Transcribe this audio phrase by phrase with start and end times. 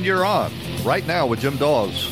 [0.00, 0.50] And you're on
[0.82, 2.08] right now with Jim Dawes.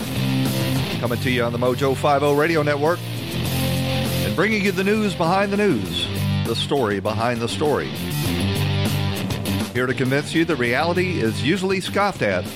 [1.01, 5.51] Coming to you on the Mojo 50 Radio Network and bringing you the news behind
[5.51, 6.07] the news,
[6.47, 7.89] the story behind the story.
[9.73, 12.47] Here to convince you that reality is usually scoffed at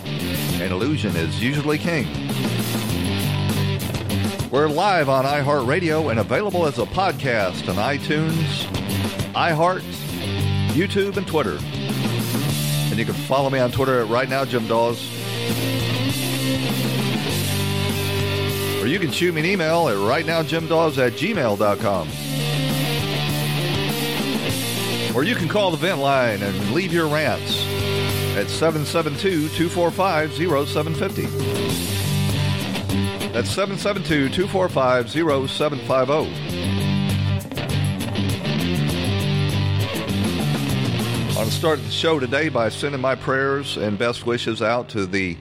[0.60, 2.06] and illusion is usually king.
[4.50, 8.66] We're live on iHeartRadio and available as a podcast on iTunes,
[9.32, 9.80] iHeart,
[10.74, 11.56] YouTube, and Twitter.
[12.90, 15.21] And you can follow me on Twitter at right now, Jim Dawes.
[18.82, 22.08] Or you can shoot me an email at rightnowjimdawes at gmail.com.
[25.14, 27.64] Or you can call the vent line and leave your rants
[28.34, 31.26] at 772 245 0750.
[33.32, 36.51] That's 772 245 0750.
[41.52, 45.36] To start the show today by sending my prayers and best wishes out to the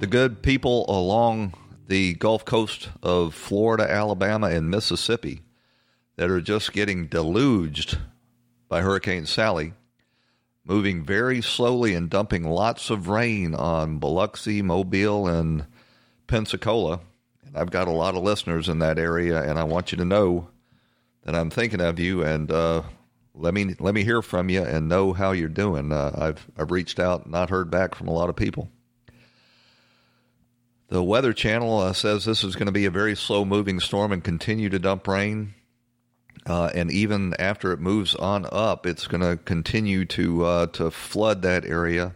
[0.00, 1.52] the good people along
[1.88, 5.42] the Gulf Coast of Florida, Alabama, and Mississippi
[6.16, 7.98] that are just getting deluged
[8.68, 9.74] by Hurricane Sally,
[10.64, 15.66] moving very slowly and dumping lots of rain on Biloxi, Mobile, and
[16.26, 17.00] Pensacola.
[17.46, 20.04] And I've got a lot of listeners in that area, and I want you to
[20.04, 20.48] know
[21.24, 22.82] that I'm thinking of you and uh,
[23.34, 25.92] let me let me hear from you and know how you're doing.
[25.92, 28.70] Uh, I've I've reached out, not heard back from a lot of people.
[30.88, 34.12] The Weather Channel uh, says this is going to be a very slow moving storm
[34.12, 35.54] and continue to dump rain.
[36.44, 40.90] Uh, and even after it moves on up, it's going to continue to uh, to
[40.90, 42.14] flood that area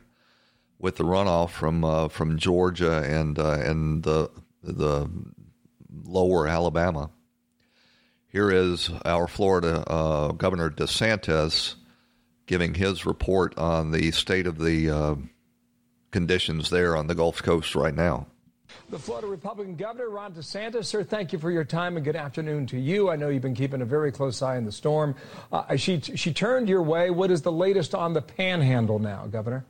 [0.79, 4.31] with the runoff from uh, from Georgia and uh, and the
[4.63, 5.09] the
[6.05, 7.11] lower Alabama.
[8.37, 11.77] Here is our Florida uh, Governor DeSantis
[12.45, 15.15] giving his report on the state of the uh,
[16.11, 18.27] conditions there on the Gulf Coast right now.
[18.91, 22.67] The Florida Republican Governor, Ron DeSantis, sir, thank you for your time and good afternoon
[22.67, 23.09] to you.
[23.09, 25.15] I know you've been keeping a very close eye on the storm.
[25.51, 27.09] Uh, she, she turned your way.
[27.09, 29.65] What is the latest on the panhandle now, Governor?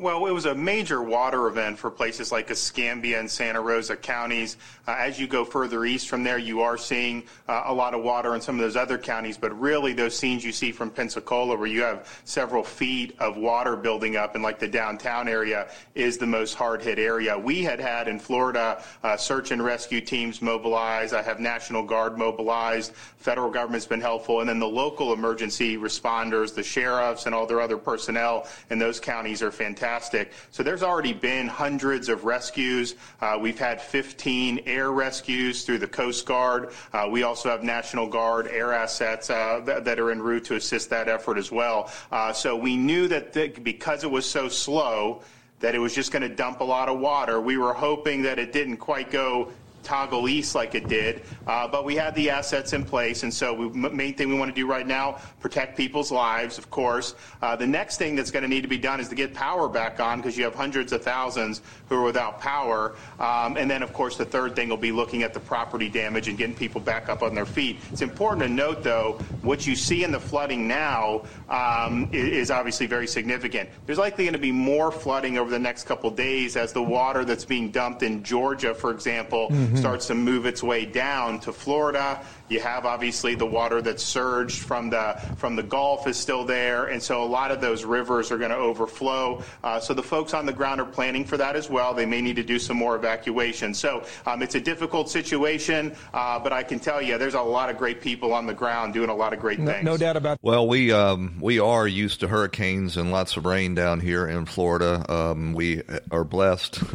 [0.00, 4.56] Well, it was a major water event for places like Escambia and Santa Rosa counties.
[4.86, 8.04] Uh, as you go further east from there, you are seeing uh, a lot of
[8.04, 11.56] water in some of those other counties, but really those scenes you see from Pensacola
[11.56, 16.16] where you have several feet of water building up in like the downtown area is
[16.16, 17.36] the most hard hit area.
[17.36, 21.12] We had had in Florida uh, search and rescue teams mobilized.
[21.12, 22.92] I have National Guard mobilized.
[23.16, 24.38] Federal government's been helpful.
[24.38, 29.00] And then the local emergency responders, the sheriffs and all their other personnel in those
[29.00, 30.32] counties are fantastic fantastic.
[30.50, 32.94] So there's already been hundreds of rescues.
[33.20, 36.72] Uh, we've had 15 air rescues through the Coast Guard.
[36.92, 40.56] Uh, we also have National Guard air assets uh, that, that, are en route to
[40.56, 41.90] assist that effort as well.
[42.12, 45.22] Uh, so we knew that the, because it was so slow,
[45.60, 47.40] that it was just going to dump a lot of water.
[47.40, 51.22] We were hoping that it didn't quite go toggle east like it did.
[51.46, 54.54] Uh, but we had the assets in place, and so the main thing we want
[54.54, 57.14] to do right now protect people's lives, of course.
[57.42, 59.68] Uh, the next thing that's going to need to be done is to get power
[59.68, 62.96] back on because you have hundreds of thousands who are without power.
[63.18, 66.28] Um, and then, of course, the third thing will be looking at the property damage
[66.28, 67.78] and getting people back up on their feet.
[67.92, 72.86] It's important to note, though, what you see in the flooding now um, is, obviously
[72.86, 73.68] very significant.
[73.84, 77.24] There's likely going to be more flooding over the next couple days as the water
[77.24, 81.52] that's being dumped in Georgia, for example, mm-hmm starts to move its way down to
[81.52, 82.22] Florida.
[82.48, 86.86] You have obviously the water that's surged from the from the Gulf is still there,
[86.86, 89.42] and so a lot of those rivers are going to overflow.
[89.62, 91.94] Uh, so the folks on the ground are planning for that as well.
[91.94, 93.74] They may need to do some more evacuation.
[93.74, 97.70] So um, it's a difficult situation, uh, but I can tell you there's a lot
[97.70, 99.84] of great people on the ground doing a lot of great no, things.
[99.84, 100.38] No doubt about.
[100.42, 104.46] Well, we um, we are used to hurricanes and lots of rain down here in
[104.46, 105.04] Florida.
[105.12, 106.82] Um, we are blessed.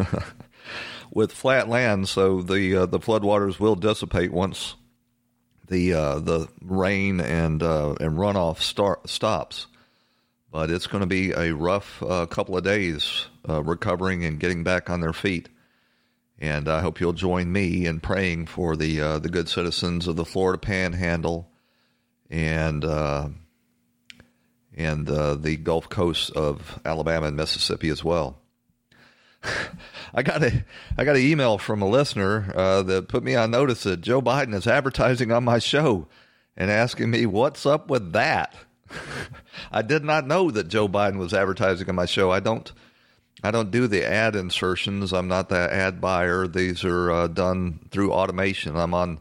[1.13, 4.75] with flat land, so the uh, the floodwaters will dissipate once
[5.67, 9.67] the uh, the rain and uh, and runoff start, stops.
[10.51, 14.63] But it's going to be a rough uh, couple of days uh, recovering and getting
[14.63, 15.49] back on their feet.
[16.39, 20.15] And I hope you'll join me in praying for the uh, the good citizens of
[20.15, 21.49] the Florida Panhandle
[22.29, 22.83] and
[24.75, 28.42] and the Gulf Coast of Alabama and Mississippi as well.
[30.13, 30.63] I got a
[30.97, 34.21] I got an email from a listener uh, that put me on notice that Joe
[34.21, 36.07] Biden is advertising on my show
[36.55, 38.55] and asking me what's up with that.
[39.71, 42.31] I did not know that Joe Biden was advertising on my show.
[42.31, 42.71] I don't
[43.43, 45.13] I don't do the ad insertions.
[45.13, 46.47] I'm not the ad buyer.
[46.47, 48.75] These are uh, done through automation.
[48.75, 49.19] I'm on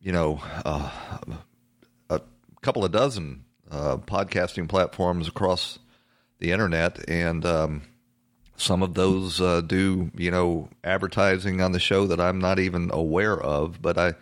[0.00, 0.90] you know uh,
[2.10, 2.20] a
[2.62, 5.78] couple of dozen uh, podcasting platforms across
[6.38, 7.46] the internet and.
[7.46, 7.82] Um,
[8.62, 12.90] some of those uh, do, you know, advertising on the show that I'm not even
[12.92, 13.82] aware of.
[13.82, 14.14] But I,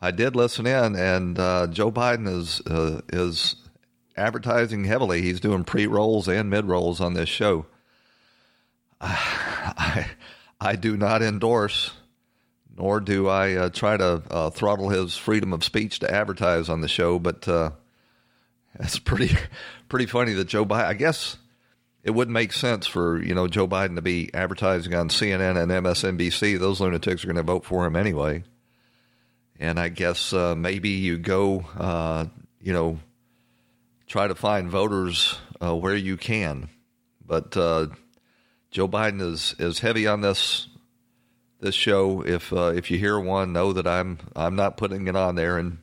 [0.00, 3.56] I did listen in, and uh, Joe Biden is uh, is
[4.16, 5.22] advertising heavily.
[5.22, 7.66] He's doing pre rolls and mid rolls on this show.
[9.00, 10.06] I,
[10.60, 11.92] I do not endorse,
[12.76, 16.80] nor do I uh, try to uh, throttle his freedom of speech to advertise on
[16.80, 17.18] the show.
[17.18, 17.70] But uh,
[19.04, 19.36] pretty
[19.88, 20.86] pretty funny that Joe Biden.
[20.86, 21.36] I guess
[22.02, 25.70] it wouldn't make sense for you know Joe Biden to be advertising on CNN and
[25.70, 26.58] MSNBC.
[26.58, 28.44] Those lunatics are going to vote for him anyway.
[29.60, 32.26] And I guess uh, maybe you go, uh,
[32.60, 32.98] you know,
[34.08, 36.68] try to find voters uh, where you can.
[37.24, 37.86] But uh,
[38.72, 40.66] Joe Biden is is heavy on this
[41.60, 42.22] this show.
[42.22, 45.56] If uh, if you hear one, know that I'm I'm not putting it on there.
[45.56, 45.78] And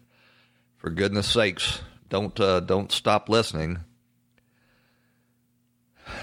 [0.75, 3.79] for goodness sakes, don't uh, don't stop listening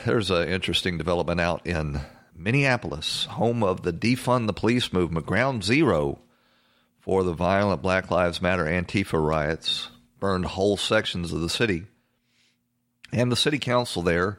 [0.06, 2.00] there's an interesting development out in
[2.35, 6.20] Minneapolis, home of the defund the police movement, ground zero
[7.00, 11.87] for the violent Black Lives Matter Antifa riots, burned whole sections of the city.
[13.12, 14.38] And the city council there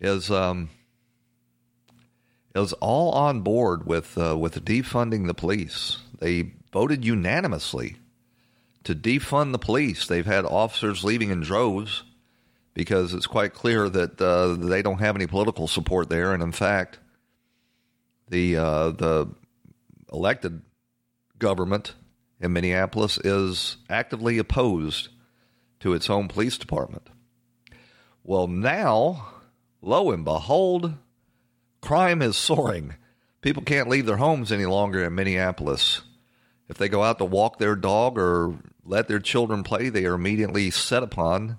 [0.00, 0.68] is um,
[2.54, 5.98] is all on board with uh, with defunding the police.
[6.18, 7.96] They voted unanimously
[8.84, 10.06] to defund the police.
[10.06, 12.02] They've had officers leaving in droves
[12.74, 16.52] because it's quite clear that uh, they don't have any political support there, and in
[16.52, 16.98] fact,
[18.28, 19.28] the uh, the
[20.12, 20.62] elected
[21.38, 21.94] government
[22.40, 25.08] in Minneapolis is actively opposed
[25.80, 27.08] to its own police department.
[28.22, 29.32] Well, now,
[29.82, 30.94] lo and behold,
[31.80, 32.94] crime is soaring.
[33.40, 36.02] People can't leave their homes any longer in Minneapolis.
[36.68, 40.14] If they go out to walk their dog or let their children play, they are
[40.14, 41.58] immediately set upon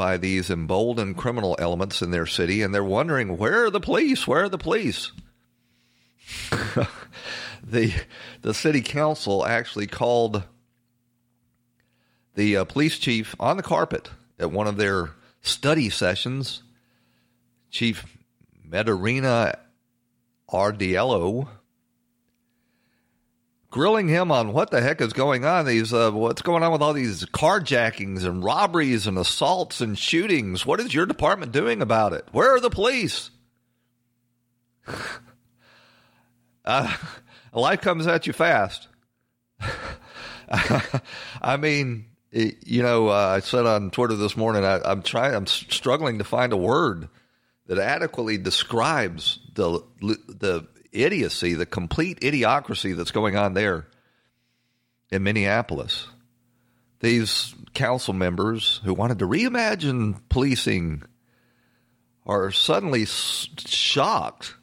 [0.00, 4.26] by these emboldened criminal elements in their city, and they're wondering where are the police?
[4.26, 5.12] Where are the police?
[7.62, 7.92] the
[8.40, 10.44] the city council actually called
[12.34, 14.08] the uh, police chief on the carpet
[14.38, 15.10] at one of their
[15.42, 16.62] study sessions.
[17.70, 18.06] Chief
[18.66, 19.54] Medaria
[20.50, 21.46] Arradondo
[23.70, 25.64] grilling him on what the heck is going on.
[25.64, 30.66] These uh, what's going on with all these carjackings and robberies and assaults and shootings.
[30.66, 32.26] What is your department doing about it?
[32.32, 33.30] Where are the police?
[36.64, 36.96] uh,
[37.52, 38.88] life comes at you fast.
[40.50, 45.34] I mean, it, you know, uh, I said on Twitter this morning, I, I'm trying,
[45.34, 47.08] I'm struggling to find a word
[47.66, 53.86] that adequately describes the the idiocy, the complete idiocracy that's going on there
[55.10, 56.08] in Minneapolis.
[57.00, 61.02] These council members who wanted to reimagine policing
[62.26, 64.54] are suddenly shocked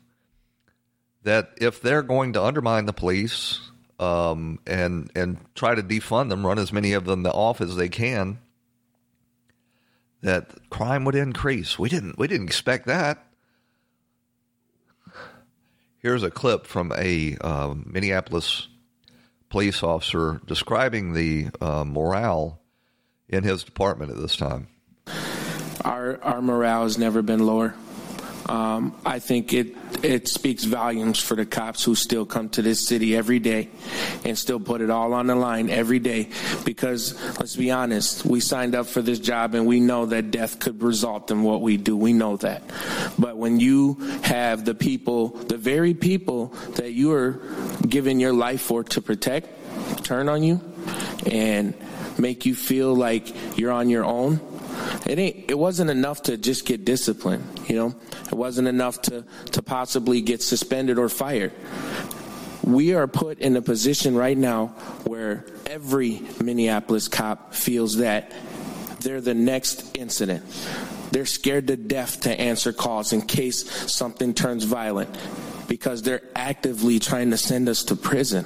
[1.24, 3.60] that if they're going to undermine the police
[4.00, 7.90] um, and and try to defund them, run as many of them off as they
[7.90, 8.40] can,
[10.22, 11.78] that crime would increase.
[11.80, 13.27] We didn't we didn't expect that.
[16.00, 18.68] Here's a clip from a uh, Minneapolis
[19.50, 22.62] police officer describing the uh, morale
[23.28, 24.68] in his department at this time.
[25.84, 27.76] Our our morale has never been lower.
[28.50, 32.86] Um, I think it it speaks volumes for the cops who still come to this
[32.86, 33.70] city every day
[34.24, 36.30] and still put it all on the line every day.
[36.64, 40.60] Because let's be honest, we signed up for this job and we know that death
[40.60, 41.98] could result in what we do.
[41.98, 42.64] We know that.
[43.20, 47.42] But when you have the people, the very people that you are
[47.88, 49.50] giving your life for to protect,
[50.04, 50.62] turn on you
[51.26, 51.74] and
[52.18, 54.40] make you feel like you're on your own
[55.06, 57.96] it ain't it wasn't enough to just get disciplined you know?
[58.26, 61.54] It wasn't enough to to possibly get suspended or fired.
[62.64, 64.68] We are put in a position right now
[65.06, 68.32] where every minneapolis cop feels that
[69.00, 70.44] they're the next incident.
[71.12, 75.16] They're scared to death to answer calls in case something turns violent
[75.68, 78.46] because they're actively trying to send us to prison.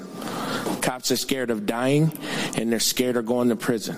[0.82, 2.18] Cops are scared of dying
[2.58, 3.98] and they're scared of going to prison.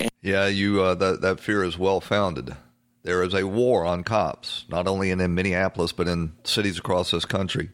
[0.00, 2.56] And- yeah, you uh, that that fear is well founded.
[3.02, 7.10] There is a war on cops, not only in, in Minneapolis but in cities across
[7.10, 7.70] this country.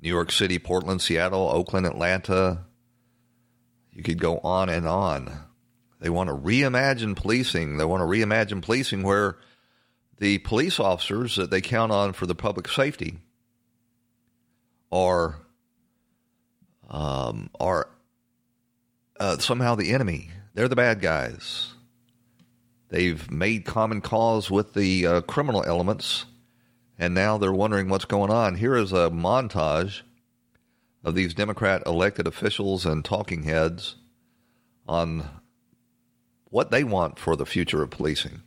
[0.00, 2.64] New York City, Portland, Seattle, Oakland, Atlanta.
[3.92, 5.32] You could go on and on.
[6.00, 7.78] They want to reimagine policing.
[7.78, 9.38] They want to reimagine policing where
[10.18, 13.20] the police officers that they count on for the public safety
[14.94, 15.40] are
[16.88, 17.90] um, are
[19.18, 20.30] uh, somehow the enemy.
[20.54, 21.72] They're the bad guys.
[22.88, 26.26] They've made common cause with the uh, criminal elements,
[26.96, 28.54] and now they're wondering what's going on.
[28.54, 30.02] Here is a montage
[31.02, 33.96] of these Democrat elected officials and talking heads
[34.86, 35.28] on
[36.44, 38.42] what they want for the future of policing.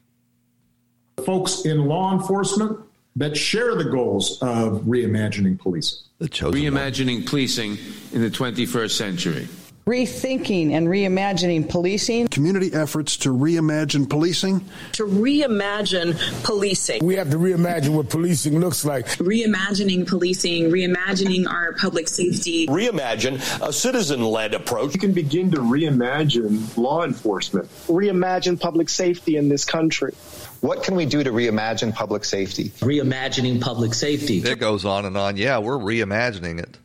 [1.25, 2.86] Folks in law enforcement
[3.17, 5.99] that share the goals of reimagining policing.
[6.19, 7.25] The chosen reimagining one.
[7.25, 7.77] policing
[8.13, 9.47] in the 21st century.
[9.87, 12.27] Rethinking and reimagining policing.
[12.27, 14.59] Community efforts to reimagine policing.
[14.93, 17.05] To reimagine policing.
[17.05, 19.05] We have to reimagine what policing looks like.
[19.17, 22.67] Reimagining policing, reimagining our public safety.
[22.67, 24.93] Reimagine a citizen led approach.
[24.93, 27.69] You can begin to reimagine law enforcement.
[27.87, 30.13] Reimagine public safety in this country.
[30.61, 32.69] What can we do to reimagine public safety?
[32.69, 34.39] Reimagining public safety.
[34.39, 35.37] It goes on and on.
[35.37, 36.77] Yeah, we're reimagining it.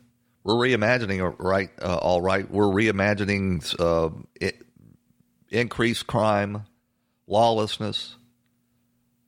[0.43, 2.49] We're reimagining it right, uh, all right.
[2.49, 4.61] We're reimagining uh, it,
[5.49, 6.65] increased crime,
[7.27, 8.15] lawlessness,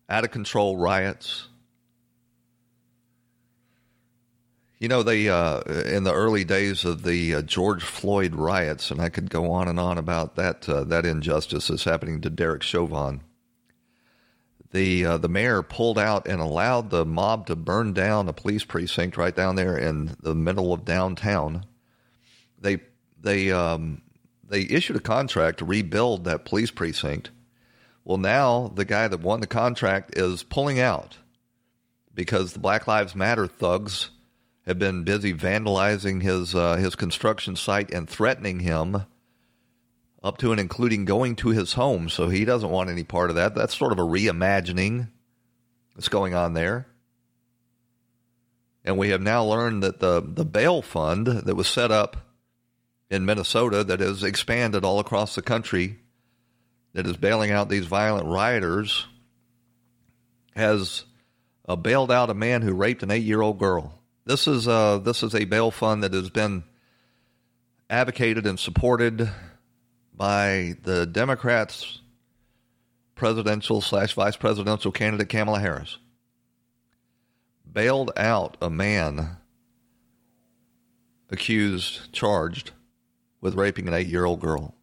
[0.09, 1.47] out of control riots.
[4.77, 9.01] You know, they uh, in the early days of the uh, George Floyd riots, and
[9.01, 12.61] I could go on and on about that uh, that injustice that's happening to Derek
[12.61, 13.21] Chauvin
[14.75, 18.65] the uh, the mayor pulled out and allowed the mob to burn down a police
[18.65, 21.65] precinct right down there in the middle of downtown.
[22.59, 22.79] They
[23.21, 24.01] they um,
[24.47, 27.31] they issued a contract to rebuild that police precinct.
[28.03, 31.17] Well, now the guy that won the contract is pulling out
[32.13, 34.09] because the Black Lives Matter thugs
[34.65, 39.05] have been busy vandalizing his uh, his construction site and threatening him
[40.25, 42.09] up to and including going to his home.
[42.09, 43.53] So he doesn't want any part of that.
[43.53, 45.09] That's sort of a reimagining
[45.93, 46.87] that's going on there.
[48.83, 52.17] And we have now learned that the, the bail fund that was set up
[53.11, 55.99] in Minnesota, that has expanded all across the country,
[56.93, 59.05] that is bailing out these violent rioters,
[60.55, 61.05] has
[61.67, 64.01] uh, bailed out a man who raped an eight year old girl.
[64.25, 66.63] This is, uh, this is a bail fund that has been
[67.91, 69.29] advocated and supported
[70.15, 71.99] by the Democrats'
[73.15, 75.97] presidential slash vice presidential candidate Kamala Harris
[77.71, 79.37] bailed out a man
[81.29, 82.71] accused, charged
[83.41, 84.73] with raping an eight year old girl.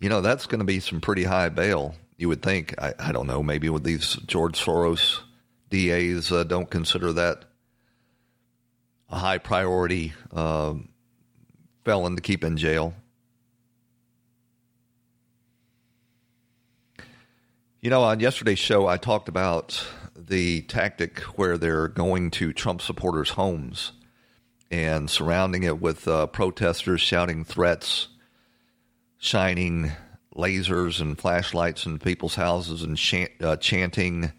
[0.00, 2.74] You know, that's going to be some pretty high bail, you would think.
[2.80, 5.20] I, I don't know, maybe with these George Soros
[5.70, 7.44] DAs uh, don't consider that
[9.08, 10.74] a high priority uh,
[11.84, 12.94] felon to keep in jail.
[17.82, 19.84] You know, on yesterday's show, I talked about
[20.14, 23.90] the tactic where they're going to Trump supporters' homes
[24.70, 28.06] and surrounding it with uh, protesters shouting threats,
[29.18, 29.90] shining
[30.32, 34.32] lasers and flashlights in people's houses and uh, chanting,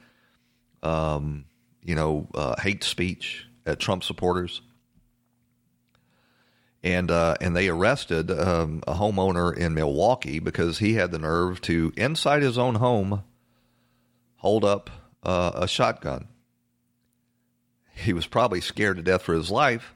[0.82, 1.44] um,
[1.84, 4.62] you know, uh, hate speech at Trump supporters.
[6.82, 11.60] And uh, and they arrested um, a homeowner in Milwaukee because he had the nerve
[11.64, 13.24] to inside his own home
[14.44, 14.90] hold up
[15.24, 16.28] uh, a shotgun.
[17.96, 19.94] He was probably scared to death for his life,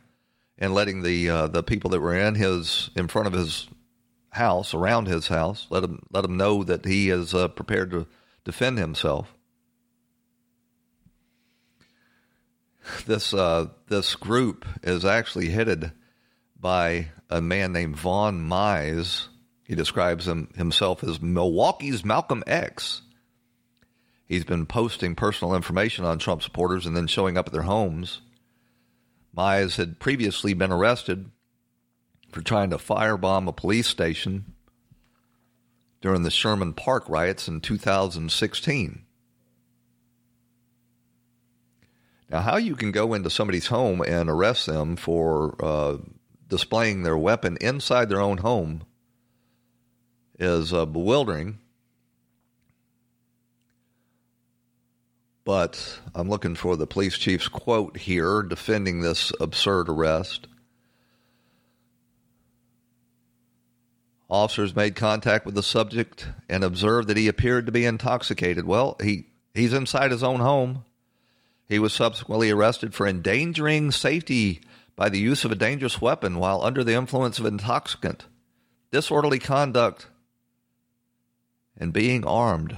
[0.57, 3.67] and letting the uh, the people that were in his in front of his
[4.29, 8.07] house, around his house, let him let him know that he is uh, prepared to
[8.45, 9.33] defend himself.
[13.05, 15.91] This uh, this group is actually headed
[16.57, 19.27] by a man named Vaun Mize.
[19.63, 23.01] He describes him, himself as Milwaukee's Malcolm X.
[24.27, 28.21] He's been posting personal information on Trump supporters and then showing up at their homes.
[29.35, 31.31] Mize had previously been arrested
[32.31, 34.53] for trying to firebomb a police station
[36.01, 39.03] during the Sherman Park riots in 2016.
[42.29, 45.97] Now, how you can go into somebody's home and arrest them for uh,
[46.49, 48.83] displaying their weapon inside their own home
[50.37, 51.59] is uh, bewildering.
[55.47, 60.45] But I'm looking for the police chief's quote here defending this absurd arrest.
[64.27, 68.65] Officers made contact with the subject and observed that he appeared to be intoxicated.
[68.65, 70.83] Well, he, he's inside his own home.
[71.69, 74.59] He was subsequently arrested for endangering safety
[74.97, 78.25] by the use of a dangerous weapon while under the influence of intoxicant,
[78.91, 80.07] disorderly conduct,
[81.77, 82.75] and being armed.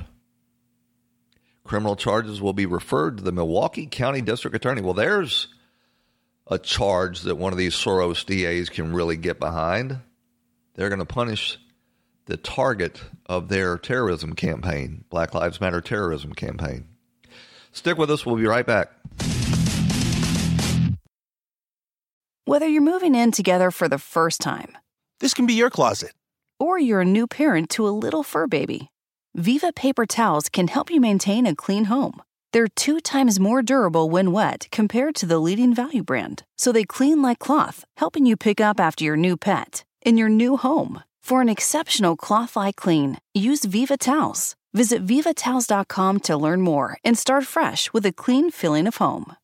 [1.70, 4.82] Criminal charges will be referred to the Milwaukee County District Attorney.
[4.82, 5.50] Well, there's
[6.48, 10.00] a charge that one of these Soros DAs can really get behind.
[10.74, 11.60] They're going to punish
[12.26, 16.88] the target of their terrorism campaign, Black Lives Matter terrorism campaign.
[17.72, 18.26] Stick with us.
[18.26, 18.90] We'll be right back.
[22.46, 24.76] Whether you're moving in together for the first time,
[25.20, 26.14] this can be your closet,
[26.60, 28.90] or you're a new parent to a little fur baby,
[29.36, 32.22] Viva paper towels can help you maintain a clean home.
[32.52, 36.84] They're two times more durable when wet compared to the leading value brand, so they
[36.84, 41.04] clean like cloth, helping you pick up after your new pet in your new home.
[41.22, 44.56] For an exceptional cloth like clean, use Viva towels.
[44.74, 49.36] Visit vivatowels.com to learn more and start fresh with a clean feeling of home.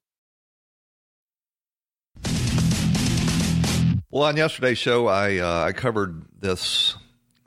[4.10, 6.96] Well, on yesterday's show, I uh, I covered this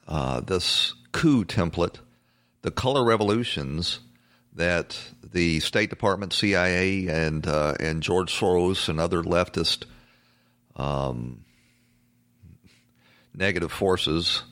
[0.07, 1.97] uh, this coup template,
[2.68, 4.00] the color revolutions
[4.52, 5.00] that
[5.32, 9.84] the State Department, CIA, and uh, and George Soros and other leftist
[10.76, 11.46] um,
[13.34, 14.42] negative forces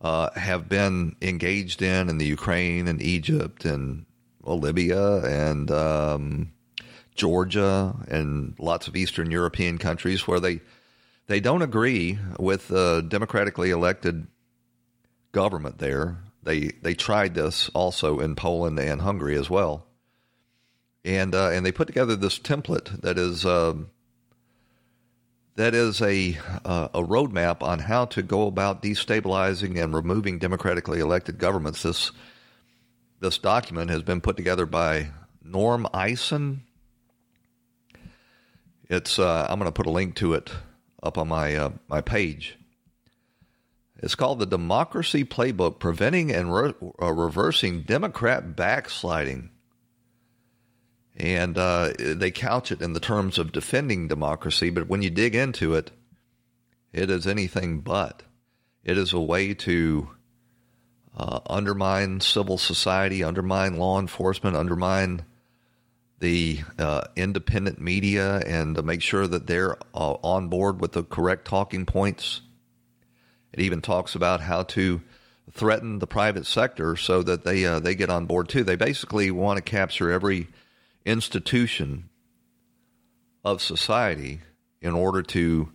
[0.00, 4.06] uh, have been engaged in in the Ukraine and Egypt and
[4.42, 6.52] well, Libya and um,
[7.14, 10.62] Georgia and lots of Eastern European countries where they
[11.26, 14.26] they don't agree with the democratically elected
[15.32, 16.16] government there.
[16.42, 19.86] They they tried this also in Poland and Hungary as well,
[21.04, 23.44] and uh, and they put together this template that is.
[23.44, 23.74] Uh,
[25.54, 30.98] that is a uh, a roadmap on how to go about destabilizing and removing democratically
[30.98, 31.82] elected governments.
[31.82, 32.10] This
[33.20, 35.10] this document has been put together by
[35.44, 36.62] Norm Eisen.
[38.88, 40.50] It's uh, I'm going to put a link to it
[41.02, 42.56] up on my uh, my page.
[44.02, 49.50] It's called the Democracy Playbook: Preventing and Re- uh, Reversing Democrat Backsliding.
[51.16, 55.34] And uh, they couch it in the terms of defending democracy, but when you dig
[55.34, 55.92] into it,
[56.92, 58.22] it is anything but.
[58.82, 60.10] It is a way to
[61.16, 65.22] uh, undermine civil society, undermine law enforcement, undermine
[66.18, 71.04] the uh, independent media, and to make sure that they're uh, on board with the
[71.04, 72.40] correct talking points.
[73.52, 75.02] It even talks about how to
[75.50, 78.64] threaten the private sector so that they uh, they get on board too.
[78.64, 80.48] They basically want to capture every
[81.04, 82.08] institution
[83.44, 84.40] of society
[84.80, 85.72] in order to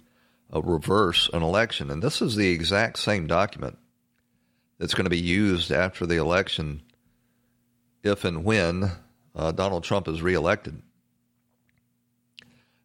[0.53, 1.91] uh, reverse an election.
[1.91, 3.77] And this is the exact same document
[4.79, 6.81] that's going to be used after the election
[8.03, 8.91] if and when
[9.35, 10.81] uh, Donald Trump is reelected.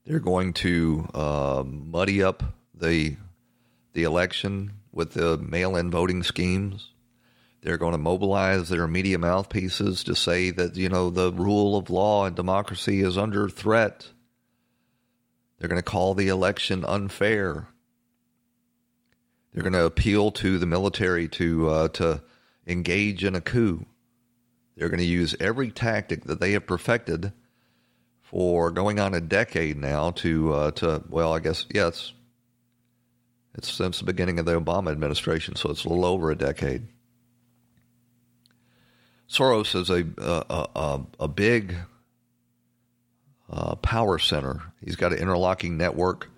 [0.04, 2.42] They're going to uh, muddy up
[2.74, 3.16] the
[3.92, 6.90] the election with the mail-in voting schemes.
[7.62, 11.90] They're going to mobilize their media mouthpieces to say that, you know, the rule of
[11.90, 14.08] law and democracy is under threat.
[15.58, 17.68] They're going to call the election unfair.
[19.52, 22.22] They're going to appeal to the military to uh, to
[22.66, 23.86] engage in a coup.
[24.76, 27.32] They're going to use every tactic that they have perfected
[28.22, 32.12] for going on a decade now to uh, to well, I guess yes,
[33.54, 36.86] it's since the beginning of the Obama administration, so it's a little over a decade.
[39.28, 41.74] Soros is a a, a, a big
[43.50, 44.60] uh, power center.
[44.84, 46.28] He's got an interlocking network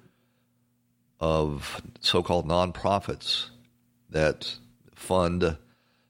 [1.20, 3.50] of so-called nonprofits
[4.10, 4.56] that
[4.94, 5.56] fund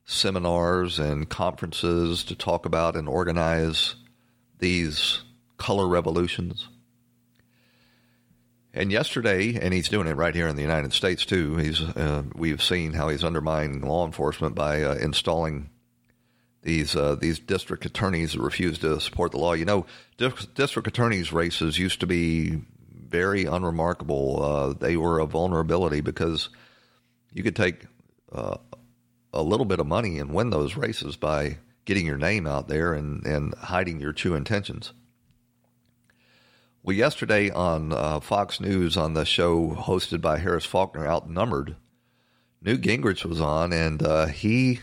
[0.04, 3.94] seminars and conferences to talk about and organize
[4.58, 5.22] these
[5.56, 6.68] color revolutions.
[8.76, 11.56] And yesterday, and he's doing it right here in the United States too.
[11.56, 15.70] He's uh, we've seen how he's undermining law enforcement by uh, installing
[16.62, 19.52] these uh, these district attorneys that refuse to support the law.
[19.52, 19.86] You know,
[20.18, 24.42] district attorneys races used to be very unremarkable.
[24.42, 26.48] Uh, they were a vulnerability because
[27.32, 27.86] you could take
[28.32, 28.56] uh,
[29.32, 32.92] a little bit of money and win those races by getting your name out there
[32.92, 34.92] and, and hiding your true intentions.
[36.84, 41.76] Well, yesterday on uh, Fox News on the show hosted by Harris Faulkner, Outnumbered,
[42.60, 44.80] Newt Gingrich was on, and uh, he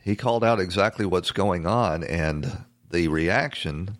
[0.00, 3.98] he called out exactly what's going on, and the reaction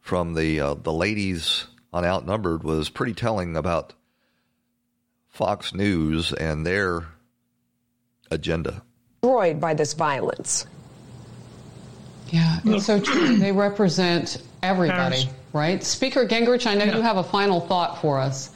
[0.00, 3.92] from the uh, the ladies on Outnumbered was pretty telling about
[5.28, 7.04] Fox News and their
[8.30, 8.82] agenda.
[9.20, 10.66] Destroyed by this violence.
[12.30, 13.36] Yeah, it's so true.
[13.36, 15.82] They represent everybody, right?
[15.82, 16.96] Speaker Gingrich, I know yeah.
[16.96, 18.50] you have a final thought for us.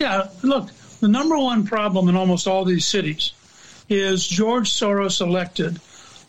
[0.00, 3.32] Yeah, look, the number one problem in almost all these cities
[3.88, 5.80] is George Soros elected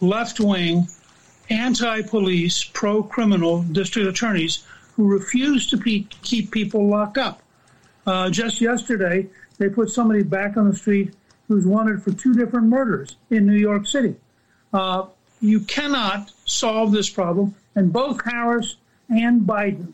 [0.02, 0.88] left wing,
[1.50, 7.42] anti police, pro criminal district attorneys who refuse to pe- keep people locked up.
[8.06, 11.14] Uh, just yesterday, they put somebody back on the street
[11.48, 14.16] who's wanted for two different murders in New York City.
[14.74, 15.06] Uh,
[15.42, 18.76] you cannot solve this problem, and both Harris
[19.10, 19.94] and Biden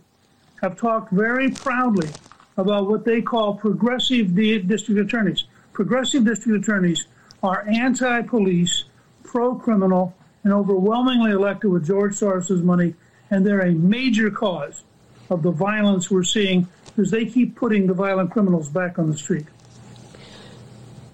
[0.61, 2.09] have talked very proudly
[2.57, 5.45] about what they call progressive district attorneys.
[5.73, 7.05] Progressive district attorneys
[7.43, 8.85] are anti police,
[9.23, 12.93] pro criminal, and overwhelmingly elected with George Soros' money,
[13.29, 14.83] and they're a major cause
[15.29, 19.17] of the violence we're seeing because they keep putting the violent criminals back on the
[19.17, 19.45] street.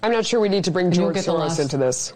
[0.02, 2.12] I'm not sure we need to bring George Soros into this.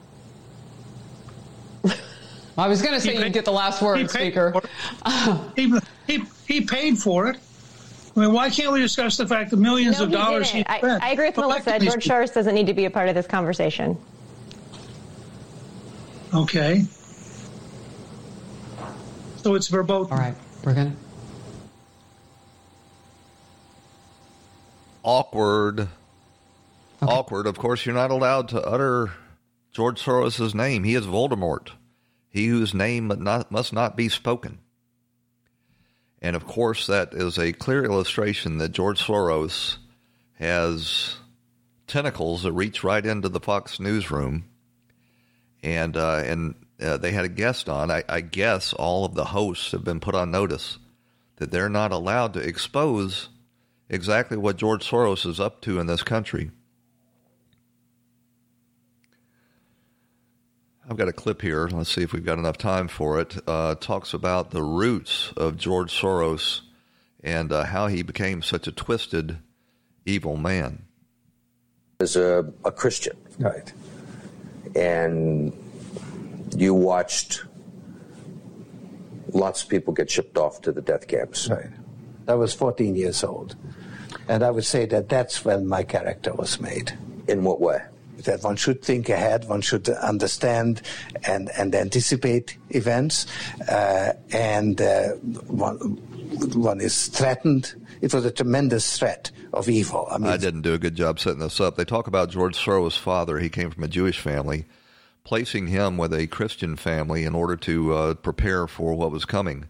[2.58, 4.54] I was going to say you get the last word, Speaker.
[5.56, 5.72] he,
[6.06, 7.38] he, he paid for it.
[8.16, 10.80] I mean, why can't we discuss the fact that millions no, of dollars he I,
[11.02, 11.78] I, agree with Melissa.
[11.78, 13.98] George Soros doesn't need to be a part of this conversation.
[16.32, 16.84] Okay.
[19.36, 20.12] So it's verboten.
[20.12, 20.96] All right, we're going
[25.02, 25.80] Awkward.
[25.80, 25.90] Okay.
[27.02, 27.46] Awkward.
[27.46, 29.12] Of course, you're not allowed to utter
[29.72, 30.84] George Soros' name.
[30.84, 31.70] He is Voldemort,
[32.36, 33.10] he whose name
[33.50, 34.58] must not be spoken.
[36.20, 39.78] And of course, that is a clear illustration that George Soros
[40.34, 41.16] has
[41.86, 44.44] tentacles that reach right into the Fox newsroom.
[45.62, 47.90] And uh, and uh, they had a guest on.
[47.90, 50.78] I, I guess all of the hosts have been put on notice
[51.36, 53.30] that they're not allowed to expose
[53.88, 56.50] exactly what George Soros is up to in this country.
[60.88, 61.66] I've got a clip here.
[61.68, 63.36] Let's see if we've got enough time for it.
[63.46, 66.60] Uh, talks about the roots of George Soros
[67.24, 69.38] and uh, how he became such a twisted,
[70.04, 70.84] evil man.
[71.98, 73.72] As a, a Christian, right,
[74.76, 75.52] and
[76.54, 77.44] you watched
[79.32, 81.48] lots of people get shipped off to the death camps.
[81.48, 81.70] Right.
[82.28, 83.56] I was 14 years old,
[84.28, 86.96] and I would say that that's when my character was made.
[87.28, 87.82] In what way?
[88.26, 90.82] That one should think ahead, one should understand
[91.26, 93.26] and, and anticipate events,
[93.68, 95.08] uh, and uh,
[95.48, 95.76] one,
[96.54, 97.74] one is threatened.
[98.00, 100.06] It was a tremendous threat of evil.
[100.10, 101.76] I, mean, I didn't do a good job setting this up.
[101.76, 103.38] They talk about George Soros' father.
[103.38, 104.66] He came from a Jewish family,
[105.24, 109.66] placing him with a Christian family in order to uh, prepare for what was coming.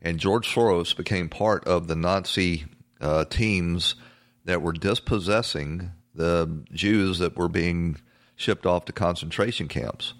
[0.00, 2.64] And George Soros became part of the Nazi
[3.00, 3.96] uh, teams
[4.44, 7.96] that were dispossessing the Jews that were being
[8.36, 10.14] shipped off to concentration camps.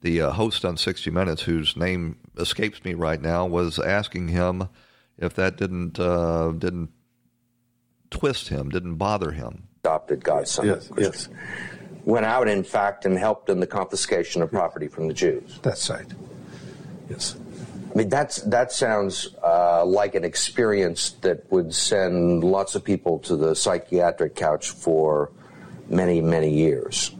[0.00, 4.68] The uh, host on 60 Minutes, whose name escapes me right now, was asking him
[5.18, 6.90] if that didn't uh, didn't
[8.10, 9.68] twist him, didn't bother him.
[9.84, 10.66] Adopted God's son.
[10.66, 11.28] Yes, yes.
[12.04, 15.60] Went out, in fact, and helped in the confiscation of property from the Jews.
[15.62, 16.06] That's right.
[17.08, 17.36] Yes.
[17.92, 23.18] I mean, that's that sounds uh, like an experience that would send lots of people
[23.20, 25.30] to the psychiatric couch for
[25.88, 27.14] many, many years.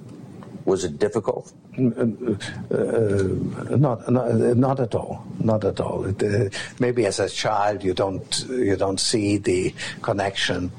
[0.64, 1.52] Was it difficult?
[1.78, 5.24] Uh, uh, not, not, not at all.
[5.40, 6.04] Not at all.
[6.04, 10.70] It, uh, maybe as a child you don't you don't see the connection,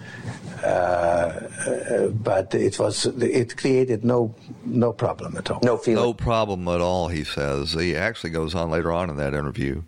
[0.63, 4.33] uh, but it was it created no
[4.65, 5.59] no problem at all.
[5.63, 6.03] No feeling.
[6.03, 7.09] No problem at all.
[7.09, 9.83] He says he actually goes on later on in that interview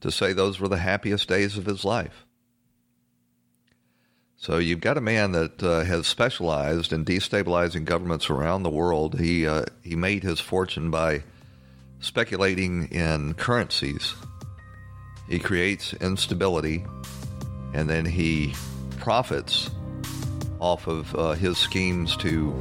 [0.00, 2.24] to say those were the happiest days of his life.
[4.36, 9.18] So you've got a man that uh, has specialized in destabilizing governments around the world.
[9.18, 11.22] He uh, he made his fortune by
[12.00, 14.14] speculating in currencies.
[15.28, 16.86] He creates instability,
[17.74, 18.54] and then he
[18.98, 19.70] profits
[20.60, 22.52] off of uh, his schemes to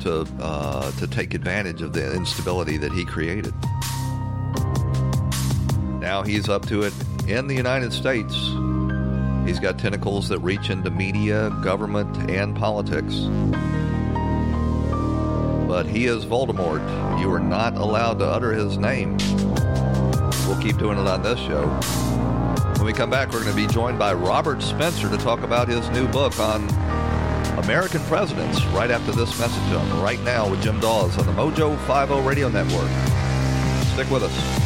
[0.00, 3.54] to uh, to take advantage of the instability that he created.
[6.00, 6.92] Now he's up to it
[7.26, 8.34] in the United States.
[9.46, 13.14] He's got tentacles that reach into media, government, and politics.
[15.68, 17.20] But he is Voldemort.
[17.20, 19.16] You are not allowed to utter his name.
[20.46, 22.25] We'll keep doing it on this show.
[22.86, 25.66] When we come back, we're going to be joined by Robert Spencer to talk about
[25.66, 26.68] his new book on
[27.58, 31.76] American presidents right after this message on Right Now with Jim Dawes on the Mojo
[31.88, 32.88] 50 Radio Network.
[33.88, 34.65] Stick with us.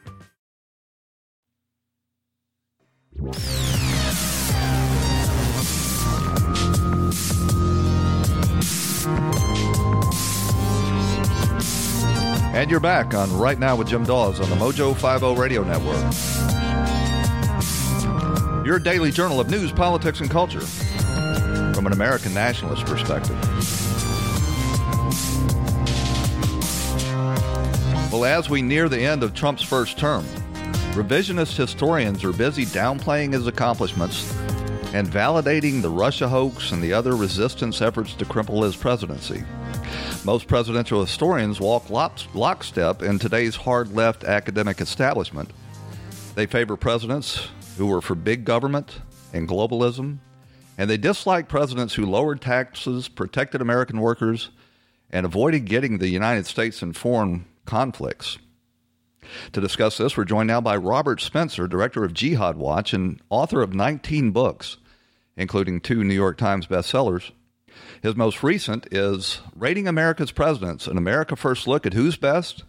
[3.23, 3.29] And
[12.71, 16.01] you're back on Right Now with Jim Dawes on the Mojo 50 Radio Network.
[18.65, 23.39] Your daily journal of news, politics, and culture from an American nationalist perspective.
[28.11, 30.25] Well, as we near the end of Trump's first term,
[30.91, 34.29] revisionist historians are busy downplaying his accomplishments
[34.93, 39.41] and validating the Russia hoax and the other resistance efforts to cripple his presidency.
[40.25, 45.49] Most presidential historians walk lockstep in today's hard left academic establishment.
[46.35, 48.99] They favor presidents who were for big government
[49.31, 50.17] and globalism,
[50.77, 54.49] and they dislike presidents who lowered taxes, protected American workers,
[55.09, 58.37] and avoided getting the United States in foreign conflicts.
[59.53, 63.61] To discuss this, we're joined now by Robert Spencer, director of Jihad Watch and author
[63.61, 64.77] of 19 books,
[65.37, 67.31] including two New York Times bestsellers.
[68.01, 72.63] His most recent is Rating America's Presidents, an America First look at who's best,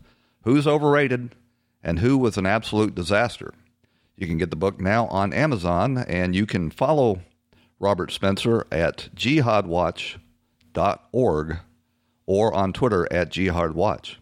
[0.45, 1.35] who's overrated,
[1.83, 3.55] and who was an absolute disaster.
[4.17, 7.23] You can get the book now on Amazon, and you can follow
[7.81, 11.57] Robert Spencer at jihadwatch.org
[12.27, 14.17] or on Twitter at jihadwatch.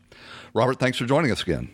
[0.54, 1.70] Robert, thanks for joining us again.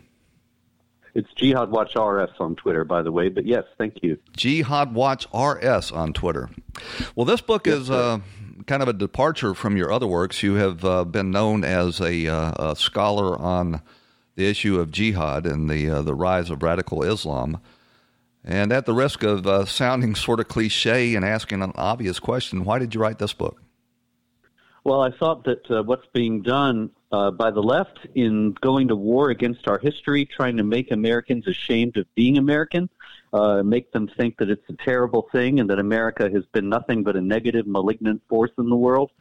[1.17, 3.29] It's Jihad Watch RS on Twitter, by the way.
[3.29, 4.19] But yes, thank you.
[4.35, 6.47] Jihad Watch RS on Twitter.
[7.15, 8.19] Well, this book yes, is uh,
[8.67, 10.43] kind of a departure from your other works.
[10.43, 13.81] You have uh, been known as a, uh, a, scholar on
[14.35, 17.61] the issue of jihad and the uh, the rise of radical Islam.
[18.43, 22.63] And at the risk of uh, sounding sort of cliche and asking an obvious question,
[22.63, 23.59] why did you write this book?
[24.83, 28.95] Well, I thought that uh, what's being done uh, by the left in going to
[28.95, 32.89] war against our history, trying to make Americans ashamed of being American,
[33.33, 37.03] uh, make them think that it's a terrible thing and that America has been nothing
[37.03, 39.11] but a negative, malignant force in the world.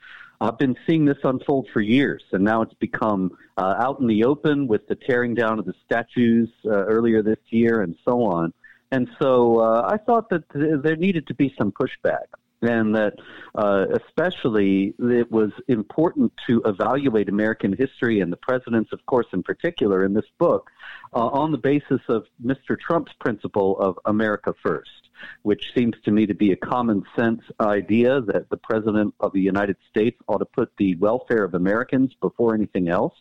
[0.41, 4.25] I've been seeing this unfold for years, and now it's become uh, out in the
[4.25, 8.53] open with the tearing down of the statues uh, earlier this year and so on.
[8.93, 12.27] And so uh, I thought that th- there needed to be some pushback
[12.63, 13.15] and that
[13.55, 19.43] uh, especially it was important to evaluate American history and the presidents, of course, in
[19.43, 20.71] particular, in this book,
[21.15, 22.79] uh, on the basis of Mr.
[22.79, 25.11] Trump's principle of America First,
[25.43, 29.41] which seems to me to be a common sense idea that the president of the
[29.41, 33.15] United States ought to put the welfare of Americans before anything else.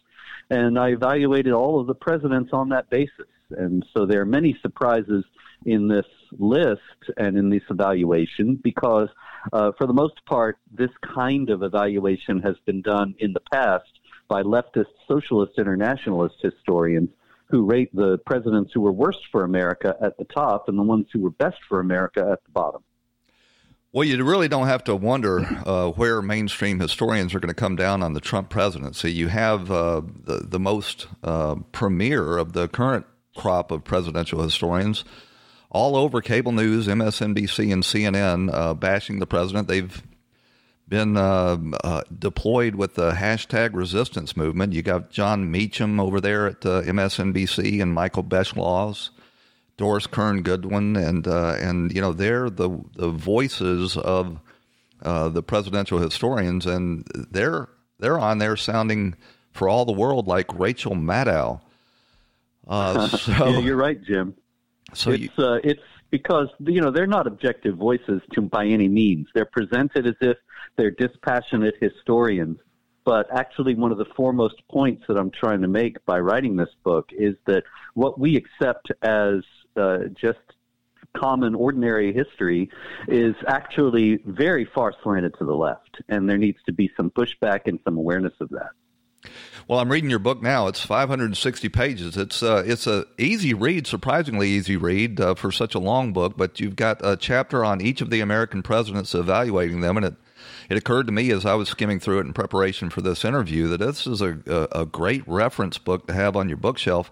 [0.50, 3.28] And I evaluated all of the presidents on that basis.
[3.52, 5.24] And so there are many surprises
[5.66, 6.80] in this list
[7.18, 9.10] and in this evaluation because,
[9.52, 14.00] uh, for the most part, this kind of evaluation has been done in the past
[14.28, 17.10] by leftist socialist internationalist historians
[17.48, 21.08] who rate the presidents who were worst for America at the top and the ones
[21.14, 22.84] who were best for America at the bottom.
[23.92, 27.78] Well, you really don't have to wonder uh, where mainstream historians are going to come
[27.78, 29.12] down on the Trump presidency.
[29.12, 33.06] You have uh, the the most uh, premier of the current
[33.38, 35.06] crop of presidential historians
[35.76, 39.68] all over cable news, MSNBC and CNN, uh, bashing the president.
[39.68, 40.02] They've
[40.88, 44.72] been uh, uh, deployed with the hashtag resistance movement.
[44.72, 49.10] You got Jon Meacham over there at uh, MSNBC and Michael Beschloss,
[49.76, 54.40] Doris Kearns Goodwin, and uh, and you know they're the the voices of
[55.02, 57.68] uh, the presidential historians, and they're
[58.00, 59.16] they're on there sounding
[59.52, 61.60] for all the world like Rachel Maddow.
[62.70, 64.36] so, yeah, you're right, Jim.
[64.94, 68.88] So it's you, uh, it's because you know they're not objective voices to by any
[68.88, 69.28] means.
[69.34, 70.38] They're presented as if
[70.78, 72.58] they're dispassionate historians.
[73.04, 76.74] But actually, one of the foremost points that I'm trying to make by writing this
[76.84, 79.44] book is that what we accept as
[79.76, 80.40] uh, just
[81.16, 82.70] common, ordinary history
[83.08, 87.62] is actually very far slanted to the left, and there needs to be some pushback
[87.66, 88.72] and some awareness of that.
[89.68, 90.68] Well, I'm reading your book now.
[90.68, 92.18] It's 560 pages.
[92.18, 96.38] It's uh, it's a easy read, surprisingly easy read uh, for such a long book.
[96.38, 100.14] But you've got a chapter on each of the American presidents, evaluating them, and it
[100.70, 103.68] it occurred to me as I was skimming through it in preparation for this interview
[103.70, 107.12] that this is a a, a great reference book to have on your bookshelf.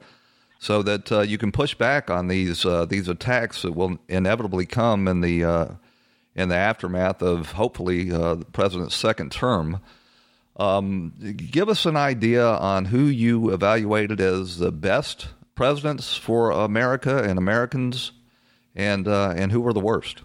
[0.60, 4.66] so that uh, you can push back on these uh, these attacks that will inevitably
[4.66, 5.68] come in the uh,
[6.36, 9.80] in the aftermath of hopefully uh, the president's second term.
[10.56, 17.24] Um, give us an idea on who you evaluated as the best presidents for America
[17.24, 18.12] and Americans,
[18.76, 20.22] and uh, and who were the worst.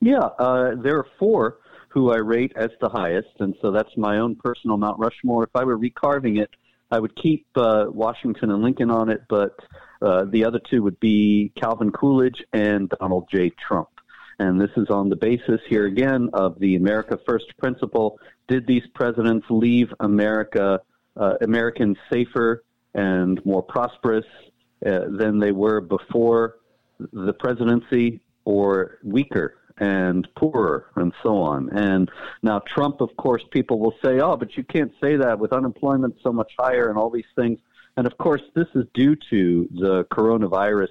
[0.00, 4.18] Yeah, uh, there are four who I rate as the highest, and so that's my
[4.18, 5.44] own personal Mount Rushmore.
[5.44, 6.50] If I were recarving it,
[6.90, 9.56] I would keep uh, Washington and Lincoln on it, but
[10.00, 13.50] uh, the other two would be Calvin Coolidge and Donald J.
[13.50, 13.88] Trump.
[14.38, 18.18] And this is on the basis here again of the America First principle.
[18.46, 20.80] Did these presidents leave America,
[21.16, 24.24] uh, Americans safer and more prosperous
[24.86, 26.56] uh, than they were before
[27.12, 31.68] the presidency or weaker and poorer and so on.
[31.70, 32.10] And
[32.42, 36.16] now Trump, of course, people will say, oh, but you can't say that with unemployment
[36.22, 37.58] so much higher and all these things.
[37.96, 40.88] And of course, this is due to the coronavirus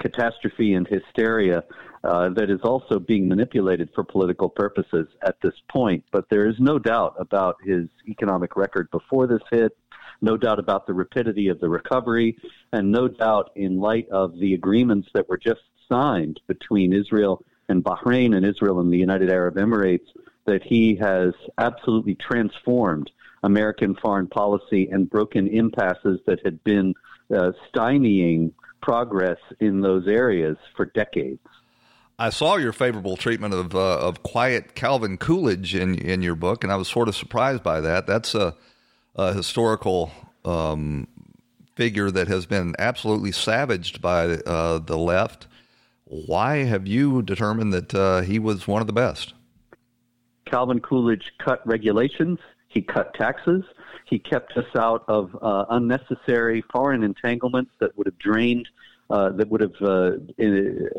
[0.00, 1.62] catastrophe and hysteria
[2.02, 6.04] uh, that is also being manipulated for political purposes at this point.
[6.10, 9.76] But there is no doubt about his economic record before this hit,
[10.22, 12.36] no doubt about the rapidity of the recovery,
[12.72, 15.60] and no doubt in light of the agreements that were just
[15.90, 20.06] signed between Israel and Bahrain and Israel and the United Arab Emirates
[20.46, 23.10] that he has absolutely transformed
[23.42, 26.94] American foreign policy and broken impasses that had been
[27.34, 31.40] uh, stymieing progress in those areas for decades.
[32.18, 36.62] I saw your favorable treatment of uh, of quiet Calvin Coolidge in in your book,
[36.62, 38.06] and I was sort of surprised by that.
[38.06, 38.54] That's a,
[39.16, 40.12] a historical
[40.44, 41.08] um,
[41.76, 45.46] figure that has been absolutely savaged by uh, the left.
[46.04, 49.32] Why have you determined that uh, he was one of the best?
[50.44, 52.38] Calvin Coolidge cut regulations.
[52.68, 53.64] He cut taxes.
[54.10, 58.68] He kept us out of uh, unnecessary foreign entanglements that would have drained
[59.08, 60.12] uh, that would have uh,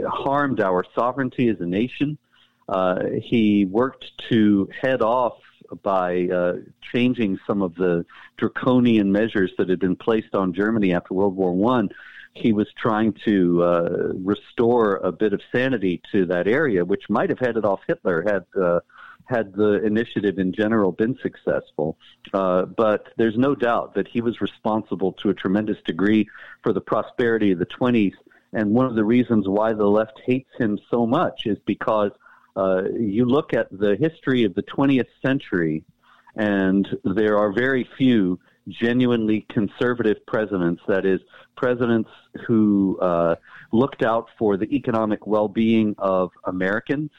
[0.10, 2.18] harmed our sovereignty as a nation.
[2.68, 5.38] Uh, he worked to head off
[5.84, 6.54] by uh,
[6.94, 8.06] changing some of the
[8.38, 11.90] draconian measures that had been placed on Germany after World War One.
[12.34, 13.90] He was trying to uh,
[14.24, 18.46] restore a bit of sanity to that area, which might have headed off Hitler had
[19.26, 21.98] had the initiative in general been successful.
[22.34, 26.28] Uh, but there's no doubt that he was responsible to a tremendous degree
[26.64, 28.14] for the prosperity of the 20s.
[28.54, 32.12] And one of the reasons why the left hates him so much is because
[32.56, 35.84] uh, you look at the history of the 20th century,
[36.36, 41.20] and there are very few genuinely conservative presidents, that is,
[41.56, 42.10] presidents
[42.46, 43.36] who uh,
[43.72, 47.12] looked out for the economic well being of Americans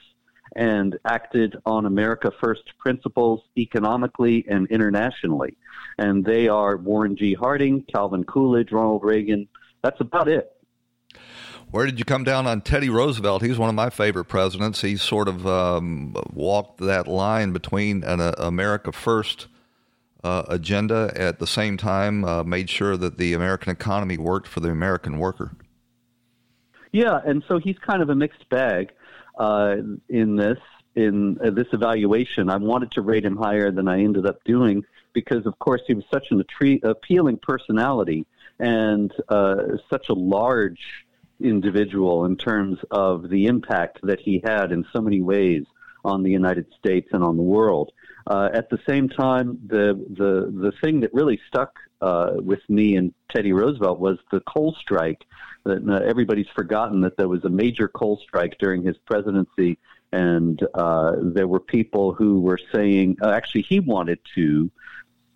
[0.57, 5.57] and acted on America First principles economically and internationally.
[5.99, 7.35] And they are Warren G.
[7.35, 9.49] Harding, Calvin Coolidge, Ronald Reagan.
[9.83, 10.51] That's about it.
[11.71, 13.43] Where did you come down on Teddy Roosevelt?
[13.43, 14.83] He's one of my favorite presidents.
[14.83, 19.47] He sort of um, walked that line between an uh, America First
[20.23, 24.61] uh, agenda at the same time, uh, made sure that the American economy worked for
[24.61, 25.53] the American worker.
[26.93, 28.93] Yeah, and so he's kind of a mixed bag
[29.39, 29.77] uh,
[30.09, 30.59] in this
[30.95, 32.51] in uh, this evaluation.
[32.51, 35.95] I wanted to rate him higher than I ended up doing because, of course, he
[35.95, 36.45] was such an
[36.83, 38.27] appealing personality
[38.59, 40.81] and uh, such a large
[41.41, 45.65] individual in terms of the impact that he had in so many ways
[46.05, 47.93] on the United States and on the world.
[48.27, 52.97] Uh, at the same time, the the the thing that really stuck uh, with me
[52.97, 55.25] and Teddy Roosevelt was the coal strike.
[55.65, 59.79] That uh, everybody's forgotten that there was a major coal strike during his presidency,
[60.13, 64.71] and uh, there were people who were saying, uh, actually, he wanted to.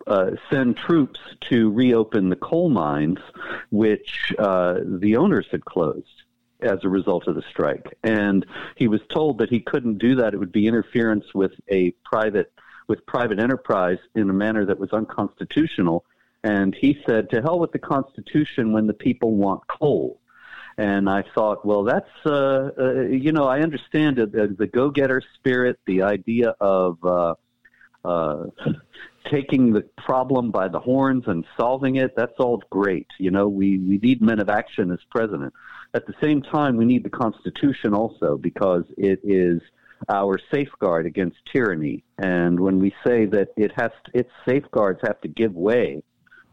[0.05, 3.19] Uh, send troops to reopen the coal mines,
[3.71, 6.23] which the owners had closed
[6.61, 7.97] as a result of the strike.
[8.03, 10.33] And he was told that he couldn't do that.
[10.33, 12.51] It would be interference with a private
[12.87, 16.05] with private enterprise in a manner that was unconstitutional.
[16.43, 20.19] And he said, to hell with the Constitution when the people want coal.
[20.77, 24.91] And I thought, well, that's, uh, uh, you know, I understand it, uh, the go
[24.91, 27.33] getter spirit, the idea of uh,
[28.05, 28.45] uh,
[29.31, 32.15] taking the problem by the horns and solving it.
[32.15, 33.07] That's all great.
[33.17, 35.53] You know, we, we need men of action as president.
[35.95, 39.61] At the same time, we need the Constitution also because it is
[40.09, 42.03] our safeguard against tyranny.
[42.19, 46.03] And when we say that it has to, its safeguards have to give way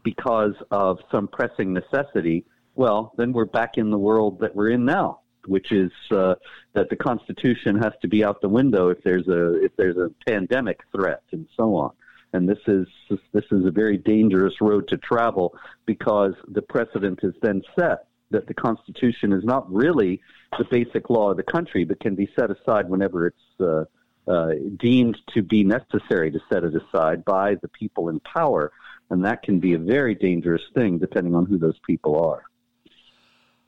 [0.05, 2.45] because of some pressing necessity,
[2.75, 6.35] well, then we're back in the world that we're in now, which is uh,
[6.73, 10.11] that the Constitution has to be out the window if there's a if there's a
[10.25, 11.91] pandemic threat and so on.
[12.35, 12.87] and this is
[13.33, 18.47] this is a very dangerous road to travel because the precedent is then set that
[18.47, 20.21] the Constitution is not really
[20.57, 23.85] the basic law of the country, but can be set aside whenever it's uh,
[24.27, 28.71] uh, deemed to be necessary to set it aside by the people in power,
[29.09, 32.43] and that can be a very dangerous thing depending on who those people are.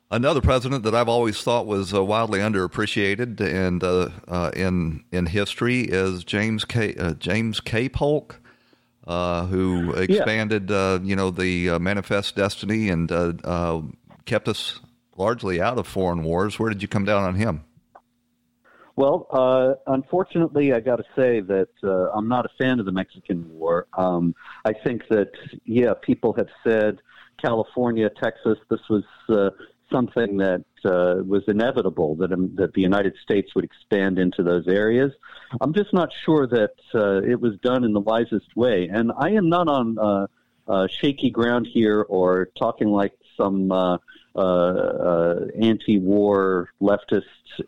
[0.09, 5.25] Another president that I've always thought was uh, wildly underappreciated and uh, uh, in in
[5.25, 6.95] history is James K.
[6.95, 7.89] Uh, James K.
[7.89, 8.39] Polk,
[9.05, 10.77] uh, who expanded yeah.
[10.77, 13.09] Uh, you know the Manifest Destiny and
[14.25, 14.79] kept us
[15.17, 16.57] largely out of foreign wars.
[16.57, 17.65] Where did you come down on him?
[18.97, 22.91] Well, uh, unfortunately, I got to say that uh, I'm not a fan of the
[22.91, 23.85] Mexican War.
[23.95, 24.33] Um,
[24.65, 25.29] I think that
[25.65, 26.97] yeah, people have said
[27.39, 29.51] California, Texas, this was uh,
[29.91, 34.67] something that uh, was inevitable that um, that the United States would expand into those
[34.67, 35.11] areas.
[35.61, 39.29] I'm just not sure that uh, it was done in the wisest way, and I
[39.29, 40.27] am not on uh,
[40.67, 43.99] uh shaky ground here or talking like some uh,
[44.37, 47.23] anti-war leftist,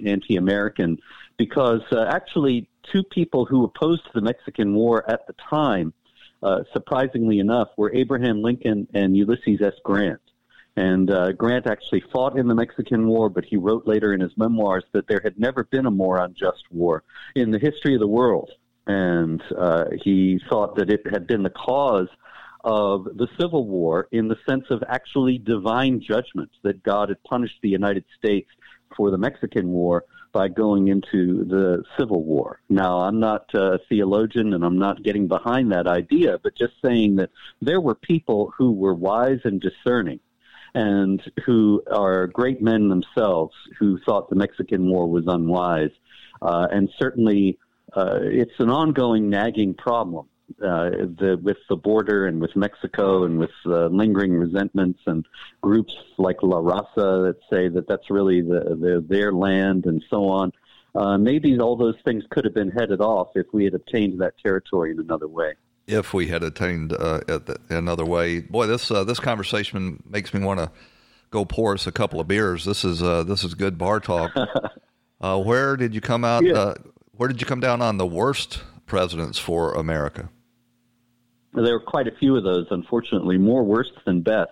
[0.06, 0.98] anti-American,
[1.38, 5.94] because actually, two people who opposed the Mexican War at the time,
[6.74, 9.74] surprisingly enough, were Abraham Lincoln and Ulysses S.
[9.84, 10.22] Grant.
[10.76, 14.32] And uh, Grant actually fought in the Mexican War, but he wrote later in his
[14.38, 17.04] memoirs that there had never been a more unjust war
[17.36, 18.52] in the history of the world.
[18.88, 22.08] And uh, he thought that it had been the cause
[22.62, 27.60] of the Civil War in the sense of actually divine judgment, that God had punished
[27.62, 28.50] the United States
[28.96, 32.60] for the Mexican War by going into the Civil War.
[32.70, 37.16] Now, I'm not a theologian and I'm not getting behind that idea, but just saying
[37.16, 37.32] that
[37.62, 40.20] there were people who were wise and discerning
[40.76, 45.92] and who are great men themselves who thought the Mexican War was unwise.
[46.42, 47.58] Uh, and certainly,
[47.94, 50.28] uh, it's an ongoing nagging problem
[50.62, 55.26] uh, the, with the border and with Mexico and with uh, lingering resentments and
[55.62, 60.28] groups like La Raza that say that that's really the, the, their land and so
[60.30, 60.52] on.
[60.96, 64.34] Uh, maybe all those things could have been headed off if we had obtained that
[64.40, 65.54] territory in another way
[65.88, 67.20] if we had attained uh,
[67.70, 68.42] another way.
[68.42, 70.72] Boy, this uh, this conversation makes me want to
[71.32, 72.64] go pour us a couple of beers.
[72.64, 74.32] This is uh, this is good bar talk.
[75.22, 76.46] Uh, where did you come out?
[76.46, 76.54] Yeah.
[76.54, 76.74] Uh,
[77.12, 80.30] where did you come down on the worst presidents for America?
[81.54, 84.52] There were quite a few of those, unfortunately, more worst than best.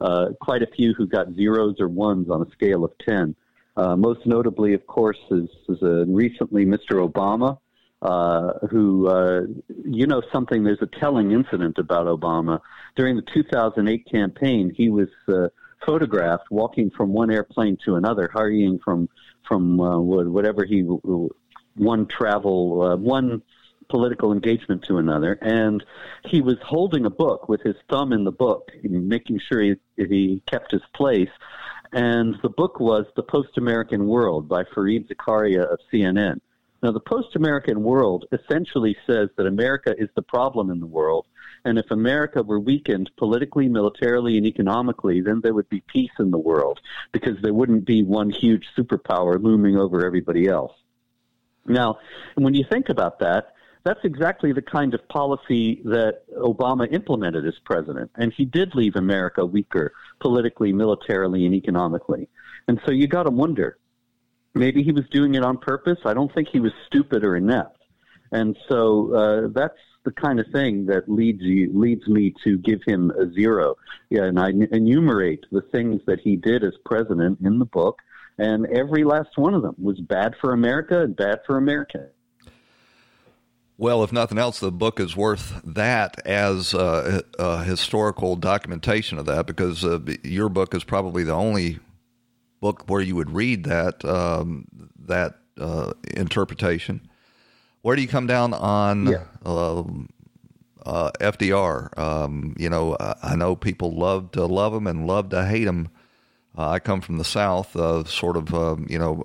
[0.00, 3.34] Uh, quite a few who got zeros or ones on a scale of ten.
[3.76, 7.06] most notably, of course, is, is recently Mr.
[7.06, 7.58] Obama
[8.02, 9.42] uh, who, uh,
[9.84, 12.60] you know, something, there's a telling incident about Obama.
[12.94, 15.48] During the 2008 campaign, he was uh,
[15.84, 19.08] photographed walking from one airplane to another, hurrying from,
[19.48, 20.82] from uh, whatever he,
[21.74, 23.42] one travel, uh, one
[23.88, 25.38] political engagement to another.
[25.40, 25.84] And
[26.24, 30.42] he was holding a book with his thumb in the book, making sure he, he
[30.46, 31.30] kept his place.
[31.92, 36.40] And the book was The Post American World by Fareed Zakaria of CNN.
[36.82, 41.26] Now, the post American world essentially says that America is the problem in the world.
[41.64, 46.30] And if America were weakened politically, militarily, and economically, then there would be peace in
[46.30, 46.80] the world
[47.12, 50.72] because there wouldn't be one huge superpower looming over everybody else.
[51.66, 51.98] Now,
[52.36, 53.54] when you think about that,
[53.86, 58.10] that's exactly the kind of policy that Obama implemented as president.
[58.16, 62.28] And he did leave America weaker politically, militarily, and economically.
[62.68, 63.78] And so you got to wonder
[64.56, 65.98] Maybe he was doing it on purpose.
[66.06, 67.82] I don't think he was stupid or inept.
[68.32, 72.80] And so uh, that's the kind of thing that leads you leads me to give
[72.86, 73.76] him a zero.
[74.08, 78.00] Yeah, and I enumerate the things that he did as president in the book,
[78.38, 82.08] and every last one of them was bad for America and bad for America.
[83.78, 89.26] Well, if nothing else, the book is worth that as a, a historical documentation of
[89.26, 91.78] that, because uh, your book is probably the only
[92.60, 94.66] book where you would read that um,
[94.98, 97.06] that uh, interpretation.
[97.82, 99.24] Where do you come down on yeah.
[99.44, 99.80] uh,
[100.84, 101.96] uh, FDR?
[101.98, 105.88] Um, you know, I know people love to love him and love to hate him.
[106.56, 109.22] Uh, I come from the South, uh, sort of, um, you know,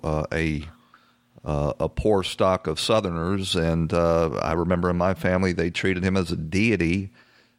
[1.44, 6.18] uh, a poor stock of Southerners, and I remember in my family they treated him
[6.18, 7.12] as a deity.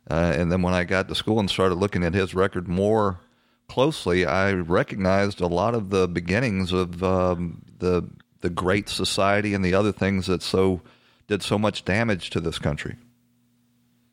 [0.06, 3.20] and then when I got to school and started looking at his record more
[3.68, 8.08] closely, I recognized a lot of the beginnings of um, the
[8.42, 10.82] the Great Society and the other things that so
[11.28, 12.96] did so much damage to this country.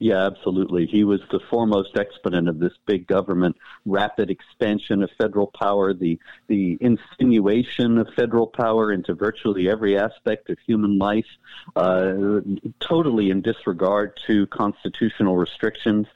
[0.01, 0.85] Yeah, absolutely.
[0.85, 6.17] He was the foremost exponent of this big government rapid expansion of federal power, the
[6.47, 11.27] the insinuation of federal power into virtually every aspect of human life,
[11.75, 12.39] uh,
[12.79, 16.07] totally in disregard to constitutional restrictions.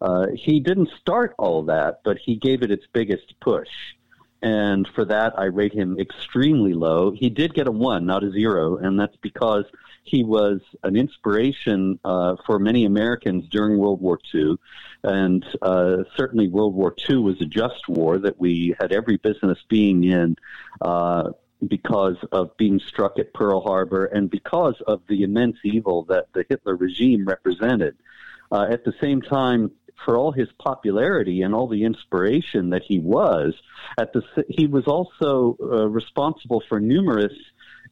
[0.00, 3.68] Uh, he didn't start all that, but he gave it its biggest push.
[4.42, 7.12] And for that, I rate him extremely low.
[7.12, 9.64] He did get a one, not a zero, and that's because
[10.02, 14.56] he was an inspiration uh, for many Americans during World War II.
[15.04, 19.58] And uh, certainly, World War II was a just war that we had every business
[19.68, 20.36] being in.
[20.80, 21.30] Uh,
[21.68, 26.44] because of being struck at Pearl Harbor and because of the immense evil that the
[26.48, 27.96] Hitler regime represented.
[28.50, 29.70] Uh, at the same time,
[30.04, 33.54] for all his popularity and all the inspiration that he was,
[33.98, 37.34] at the he was also uh, responsible for numerous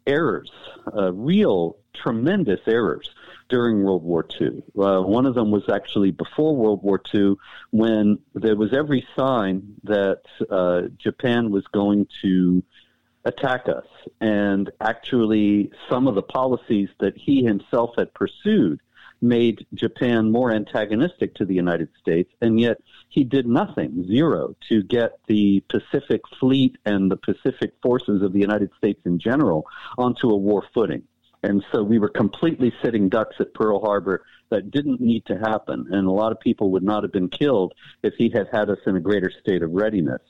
[0.07, 0.51] errors,
[0.97, 3.11] uh, real tremendous errors
[3.49, 4.63] during World War II.
[4.79, 7.35] Uh, one of them was actually before World War II,
[7.71, 12.63] when there was every sign that uh, Japan was going to
[13.25, 13.87] attack us,
[14.21, 18.81] and actually some of the policies that he himself had pursued
[19.21, 24.83] made Japan more antagonistic to the United States, and yet he did nothing, zero, to
[24.83, 29.67] get the Pacific Fleet and the Pacific forces of the United States in general
[29.99, 31.03] onto a war footing.
[31.43, 35.87] And so we were completely sitting ducks at Pearl Harbor that didn't need to happen.
[35.91, 38.79] And a lot of people would not have been killed if he had had us
[38.87, 40.21] in a greater state of readiness.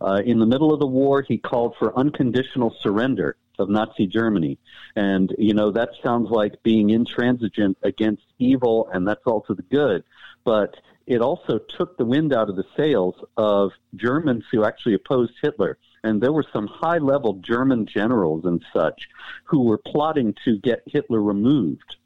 [0.00, 4.58] Uh, in the middle of the war, he called for unconditional surrender of Nazi Germany.
[4.96, 9.62] And, you know, that sounds like being intransigent against evil, and that's all to the
[9.62, 10.04] good.
[10.44, 15.32] But it also took the wind out of the sails of Germans who actually opposed
[15.40, 15.78] Hitler.
[16.04, 19.08] And there were some high level German generals and such
[19.44, 21.96] who were plotting to get Hitler removed.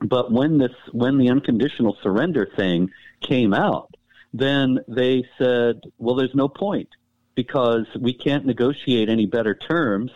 [0.00, 2.90] But when this, when the unconditional surrender thing
[3.20, 3.94] came out,
[4.34, 6.88] then they said, well, there's no point
[7.34, 10.10] because we can't negotiate any better terms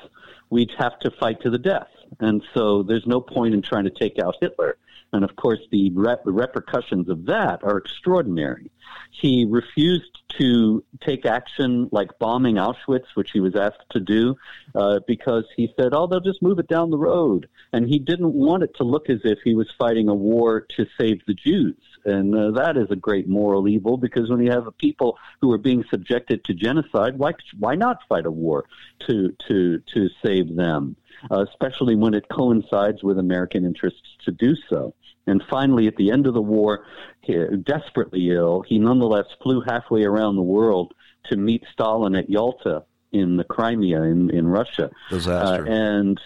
[0.51, 1.88] we'd have to fight to the death.
[2.20, 4.76] And so there's no point in trying to take out Hitler.
[5.12, 8.70] And of course, the rep- repercussions of that are extraordinary.
[9.11, 14.36] He refused to take action like bombing Auschwitz, which he was asked to do,
[14.74, 17.49] uh, because he said, oh, they'll just move it down the road.
[17.72, 20.86] And he didn't want it to look as if he was fighting a war to
[20.99, 21.76] save the Jews.
[22.05, 25.53] And uh, that is a great moral evil because when you have a people who
[25.53, 28.64] are being subjected to genocide, why, why not fight a war
[29.07, 30.96] to, to, to save them?
[31.30, 34.94] Uh, especially when it coincides with American interests to do so.
[35.26, 36.86] And finally, at the end of the war,
[37.20, 40.94] he, desperately ill, he nonetheless flew halfway around the world
[41.24, 44.90] to meet Stalin at Yalta in the Crimea in, in Russia.
[45.11, 45.66] Disaster.
[45.66, 46.20] Uh, and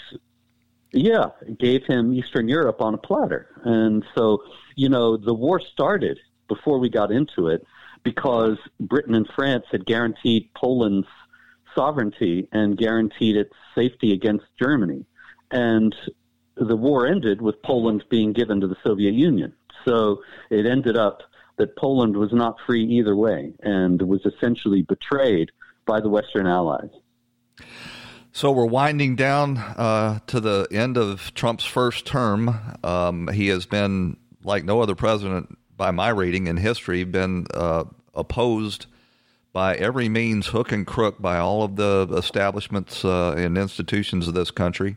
[0.92, 3.48] yeah, gave him Eastern Europe on a platter.
[3.64, 4.42] And so,
[4.76, 6.18] you know, the war started
[6.48, 7.64] before we got into it
[8.02, 11.08] because Britain and France had guaranteed Poland's
[11.74, 15.06] sovereignty and guaranteed its safety against Germany.
[15.50, 15.94] And
[16.56, 19.54] the war ended with Poland being given to the Soviet Union.
[19.86, 21.22] So it ended up
[21.56, 25.50] that Poland was not free either way and was essentially betrayed
[25.86, 26.90] by the Western Allies.
[28.34, 32.78] So we're winding down uh, to the end of Trump's first term.
[32.82, 37.84] Um, he has been, like no other president by my reading in history, been uh,
[38.14, 38.86] opposed
[39.52, 44.32] by every means, hook and crook, by all of the establishments uh, and institutions of
[44.32, 44.96] this country,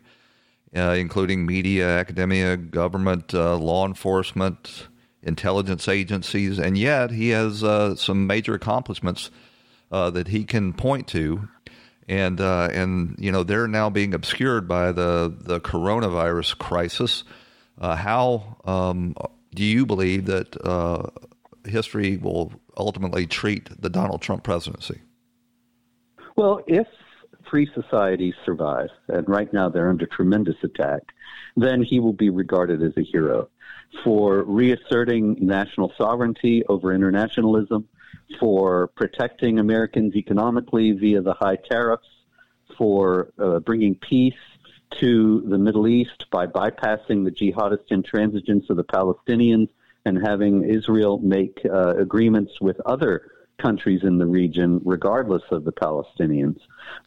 [0.74, 4.88] uh, including media, academia, government, uh, law enforcement,
[5.24, 9.30] intelligence agencies, and yet he has uh, some major accomplishments
[9.92, 11.50] that he can point to.
[12.08, 17.24] And uh, and you know they're now being obscured by the the coronavirus crisis.
[17.82, 19.16] how um,
[19.54, 20.56] do you believe that
[21.66, 25.02] history will ultimately treat the Donald Trump presidency?
[26.36, 26.88] Well, if
[27.50, 31.02] free societies survive, and right now they're under tremendous attack,
[31.56, 33.50] then he will be regarded as a hero
[34.04, 37.88] for reasserting national sovereignty over internationalism,
[38.40, 42.08] for protecting Americans economically via the high tariffs,
[42.78, 44.34] for uh, bringing peace
[45.00, 49.70] to the Middle East by bypassing the jihadist intransigence of the Palestinians
[50.06, 55.72] and having Israel make uh, agreements with other countries in the region, regardless of the
[55.72, 56.60] Palestinians,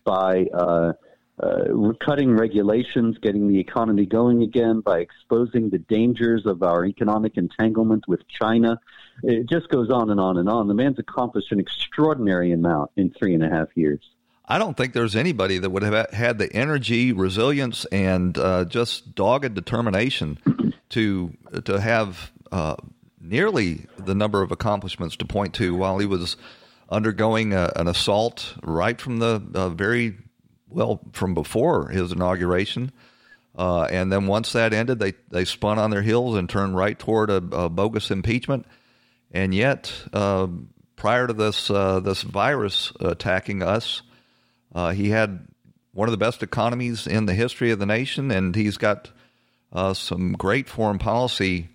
[0.04, 0.92] by uh,
[1.40, 7.36] uh, cutting regulations, getting the economy going again, by exposing the dangers of our economic
[7.36, 8.80] entanglement with China.
[9.22, 10.68] It just goes on and on and on.
[10.68, 14.00] The man's accomplished an extraordinary amount in three and a half years.
[14.46, 19.14] I don't think there's anybody that would have had the energy, resilience, and uh, just
[19.14, 20.38] dogged determination
[20.90, 22.76] to to have uh,
[23.20, 26.36] nearly the number of accomplishments to point to while he was
[26.88, 30.16] undergoing a, an assault right from the uh, very
[30.70, 32.92] well from before his inauguration.
[33.56, 36.98] Uh, and then once that ended, they, they spun on their heels and turned right
[36.98, 38.64] toward a, a bogus impeachment.
[39.30, 40.48] And yet, uh,
[40.96, 44.02] prior to this uh, this virus attacking us,
[44.74, 45.46] uh, he had
[45.92, 49.10] one of the best economies in the history of the nation, and he's got
[49.72, 51.68] uh, some great foreign policy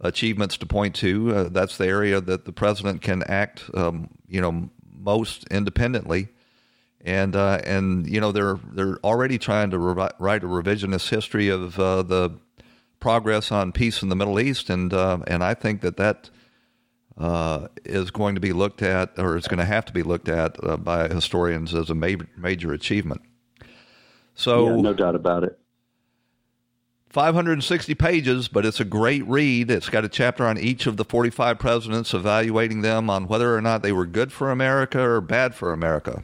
[0.00, 1.34] achievements to point to.
[1.34, 6.28] Uh, that's the area that the president can act, um, you know, most independently.
[7.04, 11.48] And uh, and you know they're they're already trying to re- write a revisionist history
[11.50, 12.36] of the
[12.98, 16.30] progress on peace in the Middle East, and and I think that that
[17.18, 20.28] uh, is going to be looked at, or is going to have to be looked
[20.28, 23.22] at uh, by historians as a major, major achievement.
[24.34, 25.58] So, yeah, no doubt about it.
[27.08, 29.70] 560 pages, but it's a great read.
[29.70, 33.62] It's got a chapter on each of the 45 presidents, evaluating them on whether or
[33.62, 36.22] not they were good for America or bad for America.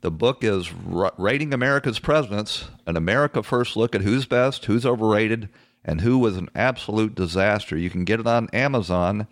[0.00, 5.50] The book is Rating America's Presidents, an America First look at who's best, who's overrated,
[5.84, 7.76] and who was an absolute disaster.
[7.76, 9.26] You can get it on Amazon,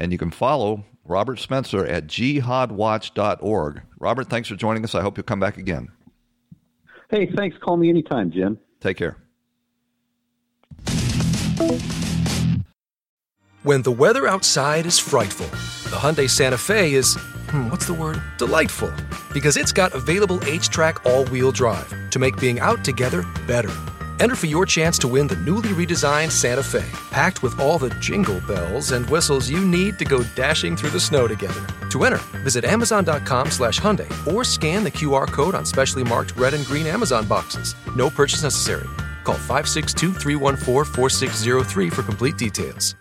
[0.00, 3.82] and you can follow Robert Spencer at jihadwatch.org.
[3.98, 4.94] Robert, thanks for joining us.
[4.94, 5.88] I hope you'll come back again.
[7.10, 7.56] Hey, thanks.
[7.58, 8.58] Call me anytime, Jim.
[8.80, 9.16] Take care.
[13.62, 15.46] When the weather outside is frightful,
[15.90, 17.16] the Hyundai Santa Fe is,
[17.50, 18.22] hmm, what's the word?
[18.38, 18.92] Delightful.
[19.34, 23.74] Because it's got available HTRAC all wheel drive to make being out together better.
[24.20, 27.88] Enter for your chance to win the newly redesigned Santa Fe, packed with all the
[28.00, 31.66] jingle bells and whistles you need to go dashing through the snow together.
[31.90, 36.52] To enter, visit Amazon.com slash Hyundai or scan the QR code on specially marked red
[36.52, 37.74] and green Amazon boxes.
[37.96, 38.88] No purchase necessary.
[39.24, 42.96] Call 562 314 4603 for complete details.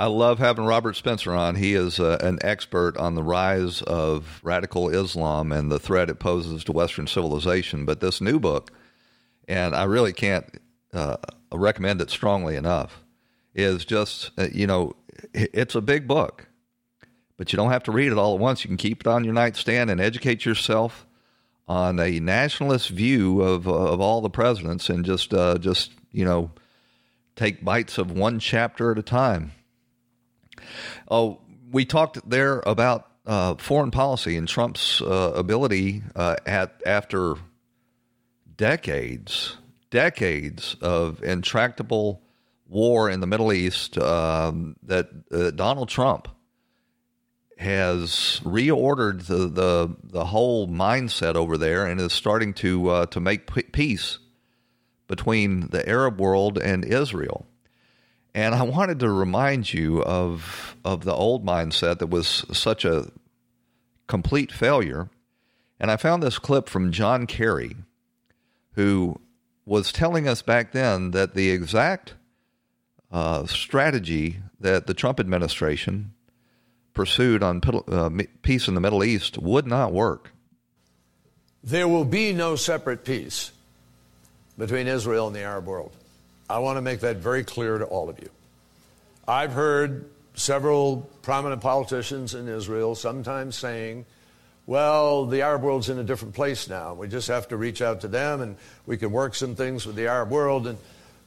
[0.00, 1.56] I love having Robert Spencer on.
[1.56, 6.20] He is uh, an expert on the rise of radical Islam and the threat it
[6.20, 7.84] poses to Western civilization.
[7.84, 8.70] But this new book,
[9.48, 10.46] and I really can't
[10.92, 11.16] uh,
[11.52, 13.02] recommend it strongly enough,
[13.56, 14.94] is just, uh, you know,
[15.34, 16.46] it's a big book,
[17.36, 18.62] but you don't have to read it all at once.
[18.62, 21.08] You can keep it on your nightstand and educate yourself
[21.66, 26.52] on a nationalist view of, of all the presidents and just, uh, just, you know,
[27.34, 29.50] take bites of one chapter at a time
[31.10, 31.40] Oh,
[31.70, 37.34] we talked there about uh, foreign policy and Trump's uh, ability uh, at after
[38.56, 39.56] decades,
[39.90, 42.22] decades of intractable
[42.66, 46.28] war in the Middle East um, that uh, Donald Trump
[47.58, 53.18] has reordered the, the the whole mindset over there and is starting to uh, to
[53.18, 54.18] make peace
[55.08, 57.47] between the Arab world and Israel.
[58.34, 63.10] And I wanted to remind you of of the old mindset that was such a
[64.06, 65.10] complete failure.
[65.80, 67.76] And I found this clip from John Kerry,
[68.72, 69.20] who
[69.64, 72.14] was telling us back then that the exact
[73.12, 76.12] uh, strategy that the Trump administration
[76.94, 78.10] pursued on uh,
[78.42, 80.32] peace in the Middle East would not work.
[81.62, 83.52] There will be no separate peace
[84.56, 85.92] between Israel and the Arab world.
[86.50, 88.30] I want to make that very clear to all of you.
[89.26, 94.06] I've heard several prominent politicians in Israel sometimes saying,
[94.66, 96.94] well, the Arab world's in a different place now.
[96.94, 99.96] We just have to reach out to them and we can work some things with
[99.96, 100.78] the Arab world and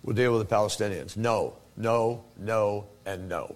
[0.03, 1.17] we'll deal with the Palestinians.
[1.17, 3.55] No, no, no, and no.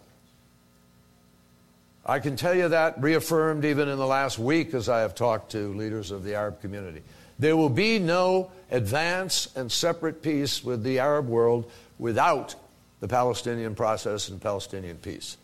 [2.05, 5.51] I can tell you that reaffirmed even in the last week as I have talked
[5.53, 7.01] to leaders of the Arab community.
[7.39, 12.55] There will be no advance and separate peace with the Arab world without
[12.99, 15.37] the Palestinian process and Palestinian peace.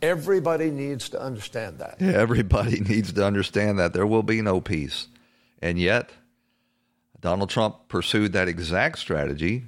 [0.00, 1.96] Everybody needs to understand that.
[2.00, 5.06] Yeah, everybody needs to understand that there will be no peace.
[5.60, 6.10] And yet,
[7.20, 9.64] Donald Trump pursued that exact strategy,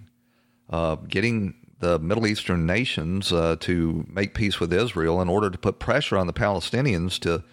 [0.71, 5.59] uh, getting the Middle Eastern nations uh, to make peace with Israel in order to
[5.59, 7.45] put pressure on the Palestinians to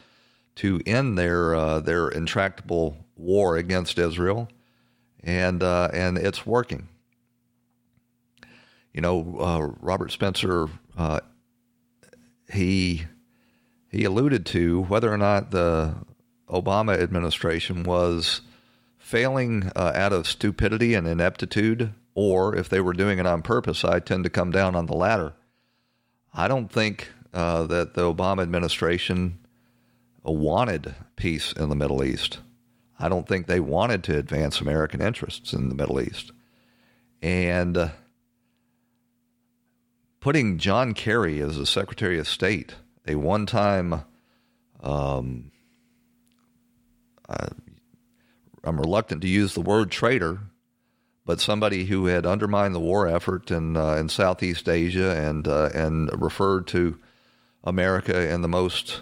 [0.56, 4.50] to end their uh, their intractable war against Israel,
[5.24, 6.88] and uh, and it's working.
[8.94, 10.68] You know, uh, Robert Spencer,
[10.98, 11.22] uh,
[12.52, 13.04] he
[13.90, 15.96] he alluded to whether or not the
[16.50, 18.42] Obama administration was
[18.98, 23.86] failing uh, out of stupidity and ineptitude, or if they were doing it on purpose.
[23.86, 25.34] I tend to come down on the latter.
[26.34, 29.40] I don't think uh, that the Obama administration
[30.24, 32.40] wanted peace in the Middle East.
[33.02, 36.32] I don't think they wanted to advance American interests in the Middle East.
[37.22, 37.90] and uh,
[40.20, 42.76] putting John Kerry as the Secretary of State,
[43.08, 44.04] a one time,
[44.82, 45.52] um,
[47.28, 47.50] uh,
[48.64, 50.40] I'm reluctant to use the word traitor,
[51.26, 55.70] but somebody who had undermined the war effort in, uh, in Southeast Asia and, uh,
[55.74, 57.00] and referred to
[57.64, 59.02] America in the most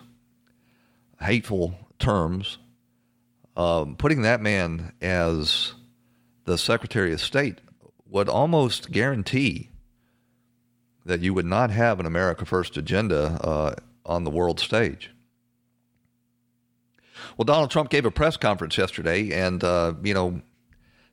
[1.20, 2.60] hateful terms,
[3.56, 5.74] um, putting that man as
[6.46, 7.60] the Secretary of State
[8.08, 9.70] would almost guarantee
[11.06, 13.76] that you would not have an America First agenda uh,
[14.06, 15.12] on the world stage.
[17.38, 20.42] Well, Donald Trump gave a press conference yesterday, and uh, you know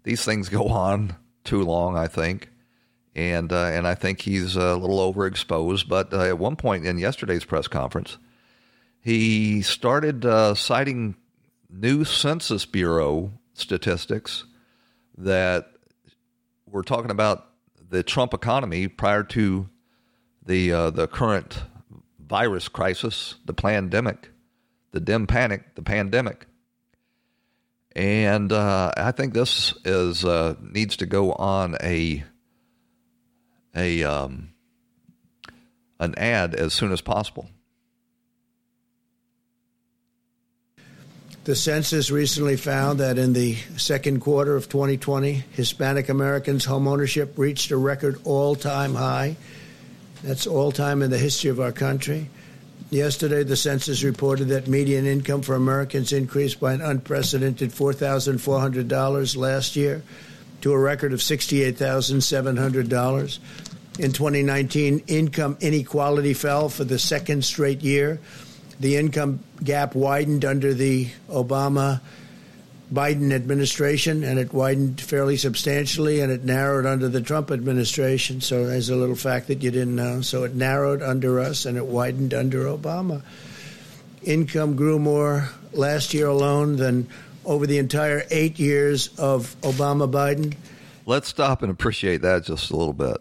[0.03, 2.51] these things go on too long, I think,
[3.15, 5.89] and uh, and I think he's a little overexposed.
[5.89, 8.19] But uh, at one point in yesterday's press conference,
[9.01, 11.17] he started uh, citing
[11.77, 14.45] new Census Bureau statistics
[15.19, 15.73] that
[16.67, 17.47] were talking about
[17.89, 19.69] the Trump economy prior to
[20.45, 21.63] the uh, the current
[22.19, 24.31] virus crisis, the pandemic,
[24.93, 26.47] the dim panic, the pandemic.
[27.95, 32.25] And uh, I think this is uh, needs to go on a
[33.75, 34.51] a um,
[35.99, 37.49] an ad as soon as possible.
[41.47, 47.71] The census recently found that in the second quarter of 2020, Hispanic Americans' homeownership reached
[47.71, 49.37] a record all time high.
[50.25, 52.29] That's all time in the history of our country.
[52.91, 59.77] Yesterday, the census reported that median income for Americans increased by an unprecedented $4,400 last
[59.77, 60.03] year
[60.63, 63.39] to a record of $68,700.
[64.01, 68.19] In 2019, income inequality fell for the second straight year
[68.81, 72.01] the income gap widened under the Obama
[72.93, 78.41] Biden administration, and it widened fairly substantially, and it narrowed under the Trump administration.
[78.41, 80.21] So, there's a little fact that you didn't know.
[80.21, 83.23] So, it narrowed under us, and it widened under Obama.
[84.23, 87.09] Income grew more last year alone than
[87.45, 90.55] over the entire eight years of Obama Biden.
[91.07, 93.19] Let's stop and appreciate that just a little bit.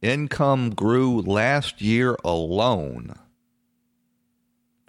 [0.00, 3.14] Income grew last year alone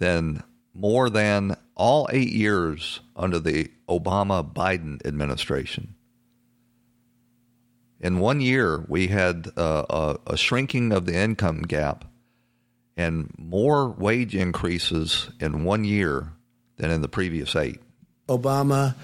[0.04, 0.44] than
[0.74, 5.96] more than all eight years under the Obama Biden administration.
[8.02, 12.04] In one year, we had uh, a, a, shrinking of the income gap
[12.98, 16.34] and more wage increases in one year
[16.76, 17.80] than in the previous eight.
[18.28, 18.96] Obama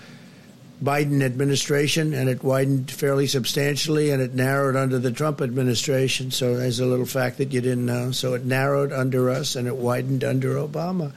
[0.84, 6.32] Biden administration, and it widened fairly substantially, and it narrowed under the Trump administration.
[6.32, 8.12] So there's a little fact that you didn't know.
[8.12, 11.12] So it narrowed under us, and it widened under Obama.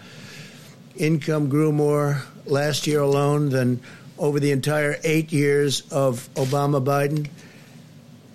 [0.96, 3.80] Income grew more last year alone than
[4.18, 7.28] over the entire eight years of Obama Biden,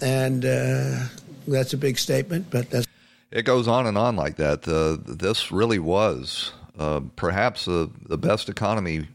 [0.01, 1.07] and uh,
[1.47, 2.87] that's a big statement, but that's.
[3.31, 4.65] It goes on and on like that.
[4.65, 9.07] Uh, this really was uh, perhaps uh, the best economy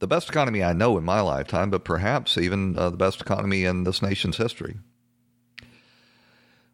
[0.00, 3.64] the best economy I know in my lifetime, but perhaps even uh, the best economy
[3.64, 4.78] in this nation's history.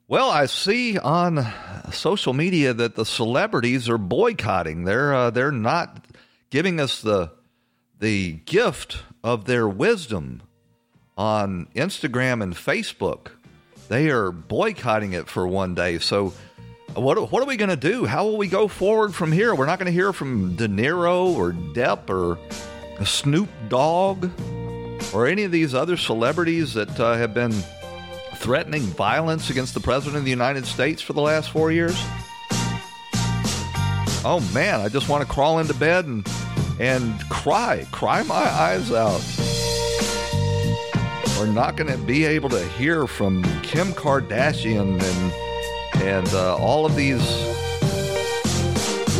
[0.08, 1.44] Well, I see on
[1.90, 4.84] social media that the celebrities are boycotting.
[4.84, 6.06] They're uh, they're not
[6.50, 7.32] giving us the
[7.98, 10.42] the gift of their wisdom
[11.18, 13.32] on Instagram and Facebook.
[13.88, 15.98] They are boycotting it for one day.
[15.98, 16.34] So,
[16.94, 18.04] what what are we going to do?
[18.04, 19.52] How will we go forward from here?
[19.56, 22.38] We're not going to hear from De Niro or Depp or
[23.04, 24.30] Snoop Dogg
[25.12, 27.52] or any of these other celebrities that uh, have been
[28.36, 31.96] threatening violence against the President of the United States for the last four years?
[34.24, 36.26] Oh man, I just want to crawl into bed and
[36.78, 39.22] and cry, cry my eyes out.
[41.38, 46.84] We're not going to be able to hear from Kim Kardashian and and uh, all
[46.84, 47.22] of these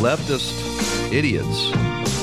[0.01, 1.73] leftist idiots.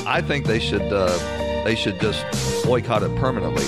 [0.06, 2.26] I think they should uh, they should just
[2.66, 3.66] boycott it permanently.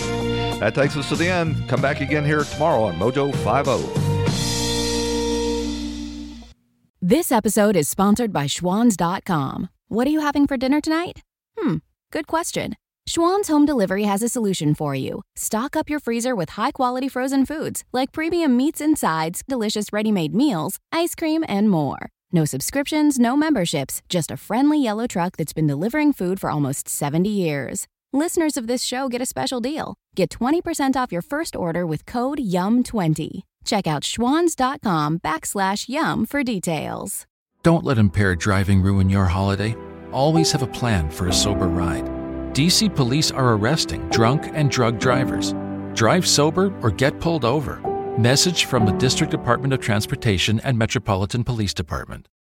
[0.59, 1.67] That takes us to the end.
[1.67, 4.01] Come back again here tomorrow on Mojo 50.
[7.01, 9.69] This episode is sponsored by Schwans.com.
[9.89, 11.21] What are you having for dinner tonight?
[11.57, 11.75] Hmm,
[12.11, 12.73] good question.
[13.07, 15.21] Schwan's Home Delivery has a solution for you.
[15.35, 19.93] Stock up your freezer with high quality frozen foods like premium meats and sides, delicious
[19.93, 22.09] ready made meals, ice cream, and more.
[22.31, 26.89] No subscriptions, no memberships, just a friendly yellow truck that's been delivering food for almost
[26.89, 27.87] 70 years.
[28.13, 29.95] Listeners of this show get a special deal.
[30.15, 33.41] Get 20% off your first order with code YUM20.
[33.65, 37.25] Check out schwans.com backslash YUM for details.
[37.63, 39.75] Don't let impaired driving ruin your holiday.
[40.11, 42.05] Always have a plan for a sober ride.
[42.53, 45.53] DC police are arresting drunk and drug drivers.
[45.93, 47.81] Drive sober or get pulled over.
[48.17, 52.29] Message from the District Department of Transportation and Metropolitan Police Department.